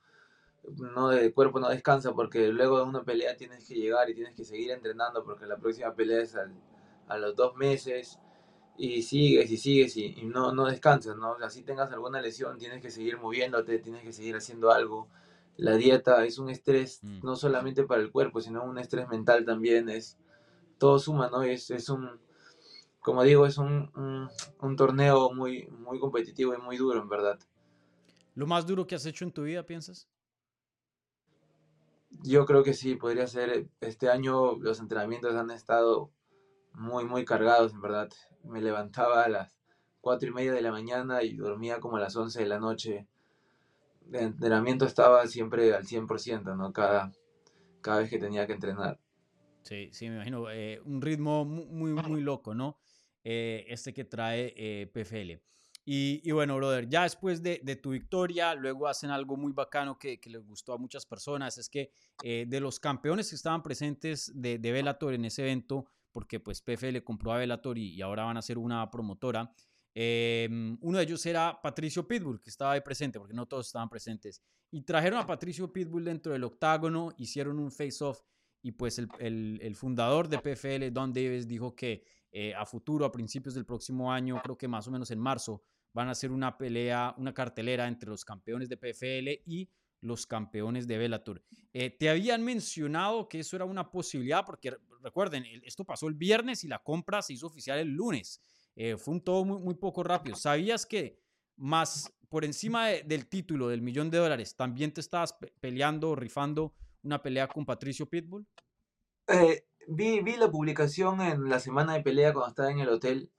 no 0.77 1.11
el 1.11 1.33
cuerpo 1.33 1.59
no 1.59 1.69
descansa 1.69 2.13
porque 2.13 2.49
luego 2.49 2.77
de 2.77 2.83
una 2.83 3.03
pelea 3.03 3.35
tienes 3.35 3.67
que 3.67 3.75
llegar 3.75 4.09
y 4.09 4.13
tienes 4.13 4.35
que 4.35 4.45
seguir 4.45 4.69
entrenando 4.69 5.23
porque 5.23 5.47
la 5.47 5.57
próxima 5.57 5.93
pelea 5.95 6.21
es 6.21 6.35
al, 6.35 6.53
a 7.07 7.17
los 7.17 7.35
dos 7.35 7.55
meses 7.55 8.19
y 8.83 9.03
sigues 9.03 9.51
y 9.51 9.57
sigues 9.57 9.95
y, 9.95 10.05
y, 10.05 10.25
no, 10.25 10.53
no 10.53 10.65
descansas, 10.65 11.15
¿no? 11.15 11.35
Así 11.43 11.61
tengas 11.61 11.91
alguna 11.91 12.19
lesión, 12.19 12.57
tienes 12.57 12.81
que 12.81 12.89
seguir 12.89 13.19
moviéndote, 13.19 13.77
tienes 13.77 14.01
que 14.01 14.11
seguir 14.11 14.35
haciendo 14.35 14.71
algo. 14.71 15.07
La 15.55 15.75
dieta 15.75 16.25
es 16.25 16.39
un 16.39 16.49
estrés 16.49 16.99
mm. 17.03 17.19
no 17.23 17.35
solamente 17.35 17.83
para 17.83 18.01
el 18.01 18.11
cuerpo, 18.11 18.41
sino 18.41 18.63
un 18.63 18.79
estrés 18.79 19.07
mental 19.07 19.45
también, 19.45 19.87
es 19.87 20.17
todo 20.79 20.97
suma, 20.97 21.29
¿no? 21.29 21.43
Es, 21.43 21.69
es 21.69 21.89
un 21.89 22.09
como 23.01 23.21
digo, 23.23 23.45
es 23.45 23.59
un, 23.59 23.91
un, 24.59 24.75
torneo 24.75 25.31
muy, 25.31 25.67
muy 25.67 25.99
competitivo 25.99 26.55
y 26.55 26.57
muy 26.57 26.77
duro, 26.77 27.01
en 27.01 27.09
verdad. 27.09 27.39
¿Lo 28.33 28.47
más 28.47 28.65
duro 28.65 28.87
que 28.87 28.95
has 28.95 29.05
hecho 29.05 29.25
en 29.25 29.31
tu 29.31 29.43
vida, 29.43 29.63
piensas? 29.63 30.07
Yo 32.23 32.45
creo 32.45 32.63
que 32.63 32.73
sí, 32.73 32.95
podría 32.95 33.25
ser. 33.25 33.67
Este 33.79 34.09
año 34.09 34.55
los 34.57 34.79
entrenamientos 34.79 35.35
han 35.35 35.49
estado 35.49 36.11
muy, 36.73 37.05
muy 37.05 37.25
cargados, 37.25 37.73
en 37.73 37.81
verdad. 37.81 38.09
Me 38.43 38.61
levantaba 38.61 39.23
a 39.23 39.29
las 39.29 39.61
cuatro 40.01 40.29
y 40.29 40.33
media 40.33 40.51
de 40.51 40.61
la 40.61 40.71
mañana 40.71 41.23
y 41.23 41.35
dormía 41.35 41.79
como 41.79 41.97
a 41.97 41.99
las 41.99 42.15
11 42.15 42.39
de 42.39 42.47
la 42.47 42.59
noche. 42.59 43.07
El 44.11 44.15
entrenamiento 44.15 44.85
estaba 44.85 45.25
siempre 45.27 45.73
al 45.73 45.85
100%, 45.85 46.57
¿no? 46.57 46.73
Cada, 46.73 47.11
cada 47.81 47.99
vez 47.99 48.09
que 48.09 48.17
tenía 48.17 48.45
que 48.47 48.53
entrenar. 48.53 48.99
Sí, 49.63 49.89
sí, 49.93 50.09
me 50.09 50.15
imagino. 50.15 50.49
Eh, 50.49 50.81
un 50.85 51.01
ritmo 51.01 51.45
muy, 51.45 51.93
muy, 51.93 52.21
loco, 52.21 52.55
¿no? 52.55 52.77
Eh, 53.23 53.65
este 53.67 53.93
que 53.93 54.03
trae 54.03 54.53
eh, 54.57 54.87
PFL. 54.87 55.39
Y, 55.83 56.21
y, 56.23 56.31
bueno, 56.31 56.55
brother, 56.55 56.87
ya 56.87 57.03
después 57.03 57.41
de, 57.41 57.59
de, 57.63 57.75
tu 57.75 57.91
victoria, 57.91 58.53
luego 58.53 58.87
hacen 58.87 59.09
algo 59.09 59.35
muy 59.35 59.51
bacano 59.51 59.97
que, 59.97 60.19
que 60.19 60.29
les 60.29 60.45
gustó 60.45 60.73
a 60.73 60.77
muchas 60.77 61.05
personas, 61.05 61.57
es 61.57 61.69
que 61.69 61.91
de 62.21 62.59
los 62.59 62.79
campeones 62.79 63.29
que 63.29 63.35
estaban 63.35 63.63
presentes 63.63 64.31
de, 64.35 64.59
de 64.59 64.71
Bellator 64.71 65.15
en 65.15 65.25
ese 65.25 65.41
evento, 65.41 65.87
porque 66.11 66.39
pues 66.39 66.61
PFL 66.61 67.03
compró 67.03 67.33
a 67.33 67.37
Bellator 67.37 67.77
y, 67.77 67.93
y 67.93 68.01
ahora 68.01 68.23
van 68.23 68.37
a 68.37 68.41
ser 68.41 68.57
una 68.57 68.89
promotora, 68.91 69.53
Em, 69.93 70.77
uno 70.81 70.97
de 70.97 71.03
ellos 71.03 71.25
era 71.25 71.59
Patricio 71.61 72.07
Pitbull, 72.07 72.41
que 72.41 72.49
estaba 72.49 72.73
ahí 72.73 72.81
presente, 72.81 73.19
porque 73.19 73.33
no 73.33 73.47
todos 73.47 73.67
estaban 73.67 73.89
presentes. 73.89 74.41
Y 74.71 74.83
trajeron 74.83 75.19
a 75.19 75.25
Patricio 75.25 75.71
Pitbull 75.71 76.05
dentro 76.05 76.31
del 76.31 76.43
octágono, 76.43 77.13
hicieron 77.17 77.59
un 77.59 77.71
face-off 77.71 78.21
y 78.61 78.71
pues 78.71 78.99
el, 78.99 79.59
el, 79.61 79.75
fundador 79.75 80.29
de 80.29 80.37
PFL, 80.37 80.91
Don 80.91 81.11
Davis, 81.11 81.47
dijo 81.47 81.75
que 81.75 82.03
eh, 82.31 82.53
a 82.53 82.65
futuro, 82.65 83.05
a 83.05 83.11
principios 83.11 83.55
del 83.55 83.65
próximo 83.65 84.11
año, 84.11 84.39
creo 84.41 84.57
que 84.57 84.67
más 84.67 84.87
o 84.87 84.91
menos 84.91 85.09
en 85.11 85.19
marzo, 85.19 85.63
van 85.93 86.07
a 86.07 86.11
hacer 86.11 86.31
una 86.31 86.57
pelea, 86.57 87.13
una 87.17 87.33
cartelera 87.33 87.87
entre 87.87 88.09
los 88.09 88.23
campeones 88.23 88.69
de 88.69 88.77
PFL 88.77 89.41
y 89.45 89.69
los 90.01 90.25
campeones 90.25 90.87
de 90.87 90.97
Bellator. 90.97 91.43
Eh, 91.73 91.89
te 91.89 92.09
habían 92.09 92.43
mencionado 92.43 93.29
que 93.29 93.39
eso 93.39 93.55
era 93.55 93.65
una 93.65 93.89
posibilidad, 93.89 94.45
porque 94.45 94.75
recuerden, 95.01 95.45
esto 95.63 95.85
pasó 95.85 96.07
el 96.07 96.15
viernes 96.15 96.63
y 96.63 96.67
la 96.67 96.79
compra 96.79 97.21
se 97.21 97.33
hizo 97.33 97.47
oficial 97.47 97.79
el 97.79 97.89
lunes. 97.89 98.41
Eh, 98.75 98.97
fue 98.97 99.13
un 99.13 99.21
todo 99.21 99.45
muy, 99.45 99.59
muy, 99.59 99.75
poco 99.75 100.03
rápido. 100.03 100.35
¿Sabías 100.35 100.85
que 100.85 101.19
más 101.55 102.11
por 102.29 102.45
encima 102.45 102.87
del 102.87 103.27
título 103.27 103.67
del 103.67 103.81
millón 103.81 104.09
de 104.09 104.17
dólares, 104.17 104.55
también 104.55 104.93
te 104.93 105.01
estabas 105.01 105.35
peleando 105.59 106.11
o 106.11 106.15
rifando 106.15 106.73
una 107.03 107.21
pelea 107.21 107.47
con 107.47 107.65
Patricio 107.65 108.07
Pitbull? 108.07 108.47
Eh, 109.27 109.65
vi, 109.87 110.21
vi 110.21 110.37
la 110.37 110.49
publicación 110.49 111.21
en 111.21 111.49
la 111.49 111.59
semana 111.59 111.93
de 111.93 112.01
pelea 112.01 112.33
cuando 112.33 112.49
estaba 112.49 112.71
en 112.71 112.79
el 112.79 112.89
hotel. 112.89 113.31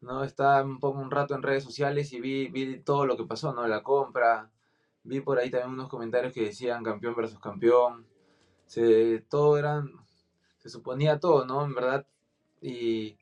¿no? 0.00 0.22
Estaba 0.24 0.62
un 0.62 0.78
poco 0.78 1.00
un 1.00 1.10
rato 1.10 1.34
en 1.34 1.42
redes 1.42 1.64
sociales 1.64 2.12
y 2.12 2.20
vi, 2.20 2.48
vi 2.48 2.80
todo 2.80 3.06
lo 3.06 3.16
que 3.16 3.24
pasó, 3.24 3.52
¿no? 3.52 3.66
La 3.66 3.82
compra. 3.82 4.50
Vi 5.04 5.20
por 5.20 5.38
ahí 5.38 5.50
también 5.50 5.72
unos 5.72 5.88
comentarios 5.88 6.32
que 6.32 6.44
decían 6.44 6.84
campeón 6.84 7.14
versus 7.14 7.38
campeón. 7.40 8.06
Se, 8.66 9.20
todo 9.28 9.58
eran, 9.58 9.90
se 10.58 10.68
suponía 10.68 11.18
todo, 11.18 11.46
¿no? 11.46 11.64
En 11.64 11.74
verdad. 11.74 12.06
Y 12.60 13.18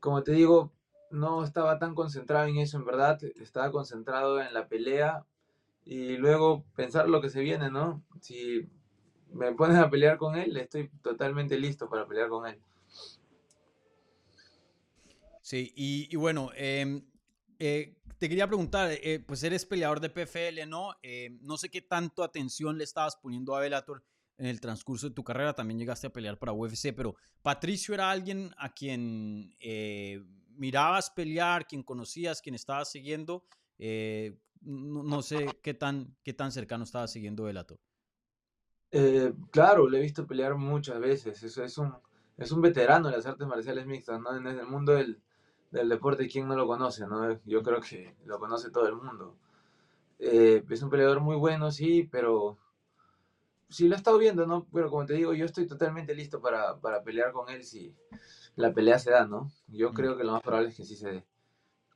como 0.00 0.22
te 0.22 0.32
digo, 0.32 0.72
no 1.10 1.44
estaba 1.44 1.78
tan 1.78 1.94
concentrado 1.94 2.46
en 2.46 2.56
eso, 2.56 2.78
en 2.78 2.84
verdad, 2.84 3.22
estaba 3.40 3.70
concentrado 3.70 4.40
en 4.40 4.52
la 4.54 4.68
pelea 4.68 5.26
y 5.84 6.16
luego 6.16 6.64
pensar 6.74 7.08
lo 7.08 7.20
que 7.20 7.30
se 7.30 7.40
viene, 7.40 7.70
¿no? 7.70 8.02
Si 8.20 8.68
me 9.32 9.52
pones 9.52 9.78
a 9.78 9.90
pelear 9.90 10.18
con 10.18 10.36
él, 10.36 10.56
estoy 10.56 10.88
totalmente 11.02 11.58
listo 11.58 11.88
para 11.88 12.06
pelear 12.06 12.28
con 12.28 12.46
él. 12.46 12.60
Sí, 15.42 15.72
y, 15.74 16.14
bueno, 16.16 16.50
em, 16.54 17.02
eh, 17.60 18.00
te 18.20 18.28
quería 18.28 18.46
preguntar, 18.46 18.90
eh, 18.92 19.24
pues 19.26 19.42
eres 19.44 19.64
peleador 19.64 19.98
de 19.98 20.10
PFL, 20.10 20.68
¿no? 20.68 20.94
Eh, 21.02 21.38
no 21.40 21.56
sé 21.56 21.70
qué 21.70 21.80
tanto 21.80 22.22
atención 22.22 22.76
le 22.76 22.84
estabas 22.84 23.16
poniendo 23.16 23.56
a 23.56 23.60
Bellator 23.60 24.04
en 24.36 24.44
el 24.44 24.60
transcurso 24.60 25.08
de 25.08 25.14
tu 25.14 25.24
carrera, 25.24 25.54
también 25.54 25.78
llegaste 25.78 26.06
a 26.06 26.12
pelear 26.12 26.38
para 26.38 26.52
UFC, 26.52 26.94
pero 26.94 27.16
Patricio 27.40 27.94
era 27.94 28.10
alguien 28.10 28.54
a 28.58 28.74
quien 28.74 29.56
eh, 29.58 30.22
mirabas 30.50 31.10
pelear, 31.10 31.66
quien 31.66 31.82
conocías, 31.82 32.42
quien 32.42 32.54
estabas 32.54 32.90
siguiendo. 32.90 33.46
No, 34.60 35.22
sé 35.22 35.46
qué 35.62 35.72
tan, 35.72 36.14
qué 36.22 36.34
tan 36.34 36.52
cercano 36.52 36.84
estabas 36.84 37.10
siguiendo 37.10 37.44
Velator. 37.44 37.80
Claro, 39.50 39.88
le 39.88 39.98
he 39.98 40.02
visto 40.02 40.26
pelear 40.26 40.56
muchas 40.56 41.00
veces. 41.00 41.42
Eso 41.42 41.64
es 41.64 41.78
un, 41.78 41.94
es 42.36 42.52
un 42.52 42.60
veterano 42.60 43.08
de 43.08 43.16
las 43.16 43.24
artes 43.24 43.46
marciales 43.46 43.86
mixtas, 43.86 44.20
¿no? 44.20 44.36
En 44.36 44.46
el 44.46 44.66
mundo 44.66 44.92
del, 44.92 45.22
del 45.70 45.88
deporte, 45.88 46.28
¿quién 46.28 46.48
no 46.48 46.56
lo 46.56 46.66
conoce, 46.66 47.06
no? 47.06 47.38
Yo 47.44 47.62
creo 47.62 47.80
que 47.80 48.14
lo 48.24 48.38
conoce 48.38 48.70
todo 48.70 48.86
el 48.86 48.96
mundo. 48.96 49.36
es 50.18 50.82
un 50.82 50.90
peleador 50.90 51.20
muy 51.20 51.36
bueno, 51.36 51.70
sí, 51.70 52.08
pero 52.10 52.58
sí 53.70 53.88
lo 53.88 53.94
he 53.94 53.98
estado 53.98 54.18
viendo, 54.18 54.46
¿no? 54.46 54.66
Pero 54.72 54.90
como 54.90 55.06
te 55.06 55.14
digo, 55.14 55.32
yo 55.32 55.46
estoy 55.46 55.66
totalmente 55.66 56.14
listo 56.14 56.40
para, 56.40 56.78
pelear 57.02 57.32
con 57.32 57.48
él 57.48 57.64
si 57.64 57.94
la 58.56 58.74
pelea 58.74 58.98
se 58.98 59.10
da, 59.10 59.26
¿no? 59.26 59.50
Yo 59.68 59.90
mm. 59.90 59.94
creo 59.94 60.16
que 60.16 60.24
lo 60.24 60.32
más 60.32 60.42
probable 60.42 60.68
es 60.68 60.76
que 60.76 60.84
sí 60.84 60.96
se 60.96 61.10
dé. 61.10 61.24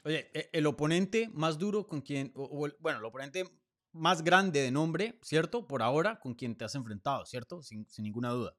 Oye, 0.04 0.30
e, 0.32 0.50
el 0.52 0.66
oponente 0.66 1.28
más 1.32 1.58
duro 1.58 1.86
con 1.86 2.00
quien, 2.00 2.32
bueno, 2.34 2.98
el 2.98 3.04
oponente 3.04 3.44
más 3.92 4.22
grande 4.22 4.60
de 4.60 4.70
nombre, 4.70 5.18
¿cierto? 5.22 5.66
Por 5.66 5.82
ahora, 5.82 6.18
con 6.20 6.34
quien 6.34 6.56
te 6.56 6.64
has 6.64 6.74
enfrentado, 6.74 7.24
¿cierto? 7.26 7.62
Sin, 7.62 7.86
ninguna 7.98 8.30
duda. 8.30 8.54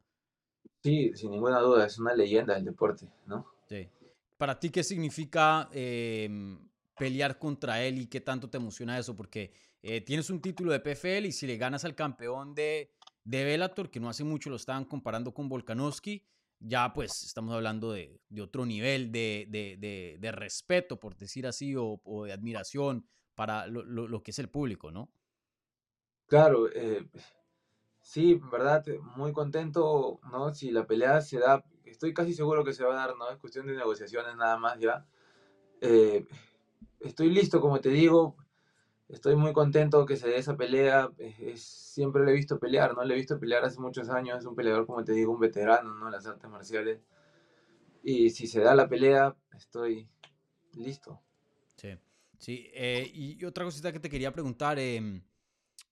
Sí, 0.83 1.11
sin 1.15 1.31
ninguna 1.31 1.59
duda, 1.59 1.85
es 1.85 1.97
una 1.97 2.13
leyenda 2.13 2.55
del 2.55 2.65
deporte, 2.65 3.07
¿no? 3.25 3.45
Sí. 3.67 3.89
¿Para 4.37 4.59
ti 4.59 4.69
qué 4.69 4.83
significa 4.83 5.69
em, 5.71 6.59
pelear 6.97 7.39
contra 7.39 7.81
él 7.81 7.99
y 7.99 8.07
qué 8.07 8.21
tanto 8.21 8.49
te 8.49 8.57
emociona 8.57 8.99
eso? 8.99 9.15
Porque 9.15 9.51
eh, 9.81 10.01
tienes 10.01 10.29
un 10.29 10.41
título 10.41 10.71
de 10.71 10.79
PFL 10.79 11.27
y 11.27 11.31
si 11.31 11.47
le 11.47 11.57
ganas 11.57 11.85
al 11.85 11.95
campeón 11.95 12.53
de, 12.53 12.91
de 13.23 13.43
Bellator, 13.43 13.89
que 13.89 13.99
no 13.99 14.09
hace 14.09 14.23
mucho 14.23 14.49
lo 14.49 14.55
estaban 14.55 14.85
comparando 14.85 15.33
con 15.33 15.47
Volkanovski, 15.47 16.25
ya 16.59 16.93
pues 16.93 17.23
estamos 17.23 17.53
hablando 17.53 17.91
de, 17.91 18.19
otro 18.41 18.65
nivel 18.65 19.11
de, 19.11 20.31
respeto, 20.33 20.99
por 20.99 21.15
decir 21.15 21.45
así, 21.47 21.75
o, 21.77 21.99
de 22.25 22.33
admiración 22.33 23.05
para 23.35 23.67
lo, 23.67 24.23
que 24.23 24.31
es 24.31 24.39
el 24.39 24.49
público, 24.49 24.91
¿no? 24.91 25.09
Claro, 26.27 26.67
eh, 26.73 27.07
sí, 28.01 28.39
verdad, 28.51 28.83
muy 29.15 29.31
contento, 29.31 30.19
¿no? 30.31 30.53
Si 30.53 30.71
la 30.71 30.87
pelea 30.87 31.21
se 31.21 31.39
da, 31.39 31.63
estoy 32.05 32.13
casi 32.13 32.33
seguro 32.35 32.63
que 32.63 32.73
se 32.73 32.83
va 32.83 32.93
a 32.93 33.07
dar, 33.07 33.17
¿no? 33.17 33.29
Es 33.31 33.37
cuestión 33.37 33.65
de 33.65 33.75
negociaciones 33.75 34.35
nada 34.35 34.57
más 34.57 34.79
ya. 34.79 35.05
Eh, 35.81 36.27
estoy 36.99 37.29
listo, 37.29 37.59
como 37.59 37.81
te 37.81 37.89
digo, 37.89 38.35
estoy 39.09 39.35
muy 39.35 39.53
contento 39.53 40.05
que 40.05 40.15
se 40.15 40.27
dé 40.27 40.37
esa 40.37 40.55
pelea. 40.55 41.09
siempre 41.55 42.23
le 42.23 42.31
he 42.31 42.35
visto 42.35 42.59
pelear, 42.59 42.95
¿no? 42.95 43.03
Le 43.03 43.15
he 43.15 43.17
visto 43.17 43.39
pelear 43.39 43.65
hace 43.65 43.79
muchos 43.79 44.09
años. 44.09 44.39
Es 44.39 44.45
un 44.45 44.55
peleador, 44.55 44.85
como 44.85 45.03
te 45.03 45.13
digo, 45.13 45.33
un 45.33 45.39
veterano, 45.39 45.95
¿no? 45.95 46.09
Las 46.11 46.27
artes 46.27 46.49
marciales. 46.49 46.99
Y 48.03 48.29
si 48.29 48.45
se 48.45 48.61
da 48.61 48.75
la 48.75 48.87
pelea, 48.87 49.35
estoy 49.57 50.07
listo. 50.73 51.19
Sí, 51.75 51.97
sí. 52.37 52.69
Eh, 52.71 53.09
y 53.11 53.43
otra 53.45 53.63
cosita 53.65 53.91
que 53.91 53.99
te 53.99 54.09
quería 54.09 54.31
preguntar, 54.31 54.77
em, 54.77 55.23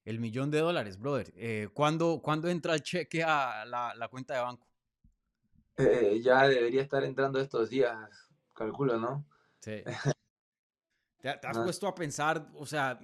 el 0.05 0.19
millón 0.19 0.51
de 0.51 0.59
dólares, 0.59 0.99
brother. 0.99 1.33
Eh, 1.35 1.69
¿cuándo, 1.73 2.21
entra 2.45 2.75
el 2.75 2.83
cheque 2.83 3.23
a 3.23 3.65
la, 3.65 4.07
cuenta 4.09 4.35
de 4.35 4.41
banco? 4.41 4.67
Eh, 5.77 6.21
ya 6.23 6.47
debería 6.47 6.81
estar 6.81 7.03
entrando 7.03 7.39
estos 7.39 7.69
días, 7.69 7.97
calculo, 8.53 8.97
¿no? 8.97 9.25
Sí. 9.59 9.83
¿Te, 11.19 11.29
has 11.29 11.57
puesto 11.57 11.87
a 11.87 11.95
pensar, 11.95 12.49
o 12.53 12.65
sea, 12.65 12.99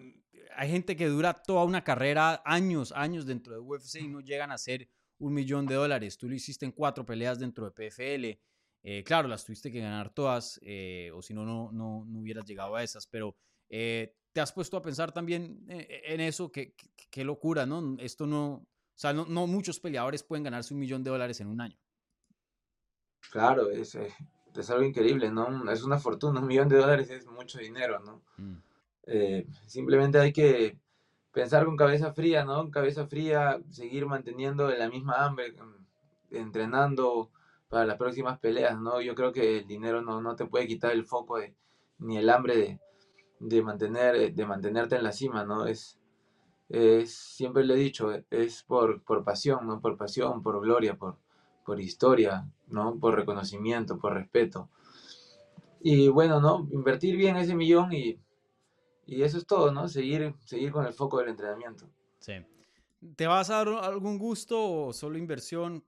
hay 0.55 0.69
gente 0.69 0.95
que 0.97 1.07
dura 1.07 1.33
toda 1.33 1.63
una 1.63 1.83
carrera, 1.83 2.41
años, 2.45 2.91
años 2.91 3.25
dentro 3.25 3.53
de 3.53 3.59
UFC 3.59 4.01
y 4.01 4.07
no 4.09 4.19
llegan 4.19 4.51
a 4.51 4.57
ser 4.57 4.89
un 5.19 5.33
millón 5.33 5.65
de 5.65 5.75
dólares. 5.75 6.17
Tú 6.17 6.27
lo 6.27 6.35
hiciste 6.35 6.65
en 6.65 6.73
cuatro 6.73 7.05
peleas 7.05 7.39
dentro 7.39 7.65
de 7.65 7.71
PFL. 7.71 8.41
Eh, 8.83 9.03
claro, 9.03 9.27
las 9.27 9.45
tuviste 9.45 9.71
que 9.71 9.79
ganar 9.79 10.13
todas, 10.13 10.59
eh, 10.63 11.11
o 11.13 11.21
si 11.21 11.33
no, 11.33 11.45
no, 11.45 11.71
no, 11.71 12.05
hubieras 12.19 12.45
llegado 12.45 12.75
a 12.75 12.83
esas, 12.83 13.07
pero 13.07 13.35
eh, 13.69 14.15
te 14.31 14.41
has 14.41 14.53
puesto 14.53 14.77
a 14.77 14.81
pensar 14.81 15.11
también 15.11 15.65
en 15.67 16.21
eso, 16.21 16.51
qué, 16.51 16.75
qué, 17.09 17.23
locura, 17.25 17.65
¿no? 17.65 17.97
Esto 17.99 18.25
no, 18.25 18.53
o 18.53 18.67
sea, 18.95 19.11
no, 19.11 19.25
no, 19.25 19.47
muchos 19.47 19.79
peleadores 19.79 20.23
pueden 20.23 20.43
ganarse 20.43 20.73
un 20.73 20.79
millón 20.79 21.03
de 21.03 21.09
dólares 21.09 21.41
en 21.41 21.47
un 21.47 21.59
año. 21.59 21.77
Claro, 23.31 23.69
es, 23.69 23.95
es 24.59 24.69
algo 24.69 24.83
increíble, 24.83 25.31
¿no? 25.31 25.71
Es 25.71 25.83
una 25.83 25.99
fortuna, 25.99 26.39
un 26.39 26.47
millón 26.47 26.69
de 26.69 26.77
dólares 26.77 27.09
es 27.09 27.27
mucho 27.27 27.59
dinero, 27.59 27.99
¿no? 27.99 28.21
Mm. 28.37 28.57
Eh, 29.03 29.47
simplemente 29.65 30.19
hay 30.19 30.33
que 30.33 30.77
pensar 31.31 31.65
con 31.65 31.77
cabeza 31.77 32.13
fría, 32.13 32.43
¿no? 32.43 32.57
Con 32.57 32.71
cabeza 32.71 33.07
fría, 33.07 33.59
seguir 33.69 34.05
manteniendo 34.05 34.69
la 34.69 34.89
misma 34.89 35.25
hambre, 35.25 35.53
mm, 35.53 36.35
entrenando 36.35 37.29
para 37.69 37.85
las 37.85 37.97
próximas 37.97 38.39
peleas, 38.39 38.79
¿no? 38.79 39.01
Yo 39.01 39.15
creo 39.15 39.31
que 39.31 39.59
el 39.59 39.67
dinero 39.67 40.01
no, 40.01 40.21
no 40.21 40.35
te 40.35 40.45
puede 40.45 40.67
quitar 40.67 40.91
el 40.91 41.05
foco 41.05 41.37
de, 41.37 41.55
ni 41.99 42.17
el 42.17 42.29
hambre 42.29 42.57
de, 42.57 42.79
de, 43.39 43.61
mantener, 43.61 44.33
de 44.33 44.45
mantenerte 44.45 44.95
en 44.95 45.03
la 45.03 45.11
cima, 45.11 45.45
¿no? 45.45 45.65
Es, 45.65 45.99
es, 46.69 47.15
siempre 47.15 47.63
le 47.63 47.75
he 47.75 47.77
dicho, 47.77 48.11
es 48.29 48.63
por, 48.63 49.01
por 49.03 49.23
pasión, 49.23 49.67
¿no? 49.67 49.79
Por 49.81 49.97
pasión, 49.97 50.43
por 50.43 50.59
gloria, 50.61 50.95
por, 50.97 51.17
por 51.69 51.79
historia, 51.79 52.49
¿no? 52.65 52.97
Por 52.97 53.13
reconocimiento, 53.13 53.99
por 53.99 54.15
respeto. 54.15 54.71
y 55.81 56.07
bueno, 56.07 56.41
¿no? 56.41 56.67
Invertir 56.71 57.15
bien 57.15 57.37
ese 57.37 57.53
millón 57.53 57.93
y, 57.93 58.19
y 59.05 59.21
eso 59.21 59.37
es 59.37 59.45
todo, 59.45 59.71
¿no? 59.71 59.87
Seguir, 59.87 60.33
seguir 60.45 60.71
con 60.71 60.87
el 60.87 60.93
foco 60.93 61.19
del 61.19 61.29
entrenamiento. 61.29 61.87
Sí. 62.17 62.33
¿Te 63.15 63.27
vas 63.27 63.51
a 63.51 63.57
dar 63.57 63.67
algún 63.83 64.17
gusto 64.17 64.87
o 64.87 64.93
solo 64.93 65.19
inversión? 65.19 65.83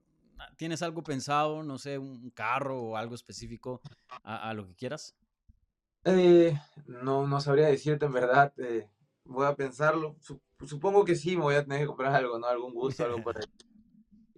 ¿Tienes 0.56 0.84
algo 0.84 1.02
pensado, 1.04 1.64
no 1.64 1.80
sé, 1.80 1.98
un 1.98 2.30
carro 2.30 2.80
o 2.80 2.96
algo 2.96 3.16
específico 3.16 3.82
a, 4.24 4.54
lo 4.54 4.68
que 4.68 4.76
quieras? 4.76 5.16
Eh, 6.06 6.56
no, 6.86 7.26
no 7.26 7.42
sabría 7.42 7.66
decirte 7.66 8.06
en 8.06 8.14
verdad. 8.14 8.54
Eh, 8.58 8.88
voy 9.26 9.48
a 9.48 9.56
pensarlo. 9.56 10.16
Supongo 10.64 11.06
que 11.06 11.16
sí, 11.16 11.36
me 11.36 11.42
voy 11.42 11.56
a 11.56 11.64
tener 11.64 11.80
que 11.80 11.88
comprar 11.88 12.14
algo, 12.14 12.38
¿no? 12.38 12.46
Algún 12.46 12.72
gusto, 12.72 13.04
algo 13.04 13.24
por 13.24 13.36
ahí. 13.36 13.46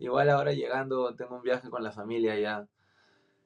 Igual 0.03 0.29
ahora 0.29 0.51
llegando, 0.51 1.15
tengo 1.15 1.38
un 1.38 1.43
viaje 1.43 1.69
con 1.69 1.81
la 1.81 1.93
familia 1.93 2.38
ya. 2.38 2.67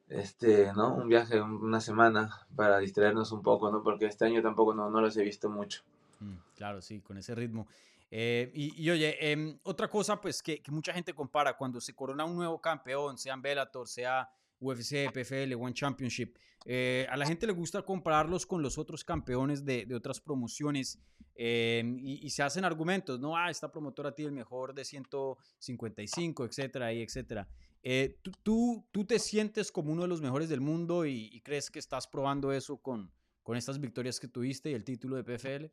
Este, 0.10 0.74
¿no? 0.74 0.96
Un 0.96 1.08
viaje, 1.08 1.40
una 1.40 1.80
semana 1.80 2.48
para 2.56 2.80
distraernos 2.80 3.32
un 3.32 3.44
poco, 3.44 3.70
¿no? 3.70 3.84
Porque 3.84 4.08
este 4.08 4.26
año 4.26 4.42
tampoco 4.42 4.74
no, 4.74 4.90
no 4.90 5.00
los 5.00 5.16
he 5.18 5.24
visto 5.24 5.52
mucho. 5.52 5.84
Mm, 6.20 6.38
claro, 6.56 6.82
sí, 6.82 7.00
con 7.02 7.16
ese 7.20 7.36
ritmo. 7.36 7.68
Eh, 8.10 8.50
y, 8.56 8.90
oye, 8.90 9.32
em, 9.32 9.60
otra 9.64 9.88
cosa 9.88 10.20
pues 10.20 10.42
que, 10.42 10.64
mucha 10.70 10.94
gente 10.94 11.14
compara 11.14 11.56
cuando 11.56 11.80
se 11.80 11.94
corona 11.94 12.26
un 12.26 12.38
nuevo 12.38 12.60
campeón, 12.60 13.20
sea 13.20 13.36
en 13.36 13.44
Bellator, 13.44 13.88
sea 13.88 14.28
UFC, 14.60 15.12
PFL, 15.12 15.54
One 15.56 15.74
Championship, 15.74 16.38
eh, 16.66 17.08
a 17.10 17.16
la 17.16 17.26
gente 17.26 17.48
le 17.48 17.54
gusta 17.54 17.82
compararlos 17.82 18.46
con 18.46 18.62
los 18.62 18.78
otros 18.78 19.04
campeones 19.04 19.64
de, 19.64 19.88
otras 19.96 20.20
promociones 20.20 21.00
em, 21.36 21.98
y, 22.00 22.30
se 22.30 22.44
hacen 22.44 22.66
argumentos, 22.66 23.20
¿no? 23.20 23.38
Ah, 23.38 23.50
esta 23.50 23.72
promotora 23.72 24.14
tiene 24.14 24.30
el 24.30 24.36
mejor 24.36 24.74
de 24.74 24.84
155, 24.84 26.46
etcétera, 26.46 26.92
y 26.94 27.02
etcétera. 27.02 27.48
Eh, 27.84 28.20
¿tú, 28.44 28.86
tú, 28.92 29.06
te 29.06 29.20
sientes 29.20 29.72
como 29.72 29.94
uno 29.94 30.02
de 30.02 30.08
los 30.10 30.22
mejores 30.22 30.50
del 30.50 30.60
mundo 30.60 31.06
y, 31.06 31.30
y 31.32 31.42
crees 31.42 31.72
que 31.72 31.80
estás 31.80 32.08
probando 32.08 32.52
eso 32.52 32.78
con, 32.78 33.12
con 33.44 33.56
estas 33.56 33.80
victorias 33.80 34.20
que 34.20 34.28
tuviste 34.28 34.72
y 34.72 34.74
el 34.74 34.84
título 34.84 35.16
de 35.16 35.24
PFL? 35.24 35.72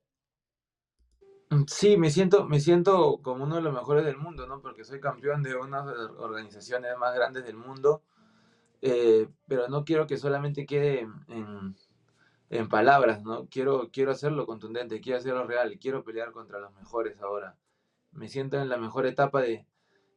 Mm, 1.50 1.64
sí, 1.66 1.96
me 1.96 2.10
siento, 2.10 2.44
me 2.44 2.60
siento 2.60 3.20
como 3.22 3.44
uno 3.44 3.56
de 3.56 3.62
los 3.62 3.74
mejores 3.74 4.04
del 4.04 4.16
mundo, 4.16 4.46
¿no? 4.46 4.60
Porque 4.60 4.84
soy 4.84 5.00
campeón 5.00 5.42
de 5.42 5.56
una 5.56 5.84
de 5.84 5.96
las 5.96 6.10
organizaciones 6.18 6.96
más 6.98 7.14
grandes 7.14 7.44
del 7.44 7.56
mundo, 7.56 8.02
eh, 8.86 9.28
pero 9.48 9.66
no 9.68 9.82
quiero 9.86 10.06
que 10.06 10.18
solamente 10.18 10.66
quede 10.66 11.08
en, 11.28 11.74
en, 12.50 12.68
palabras, 12.68 13.22
¿no? 13.22 13.48
Quiero, 13.48 13.88
quiero 13.90 14.10
hacerlo 14.10 14.44
contundente, 14.44 15.00
quiero 15.00 15.18
hacerlo 15.18 15.46
real, 15.46 15.78
quiero 15.80 16.04
pelear 16.04 16.32
contra 16.32 16.58
los 16.58 16.70
mejores 16.74 17.18
ahora. 17.22 17.56
Me 18.12 18.28
siento 18.28 18.60
en 18.60 18.68
la 18.68 18.76
mejor 18.76 19.06
etapa 19.06 19.40
de, 19.40 19.66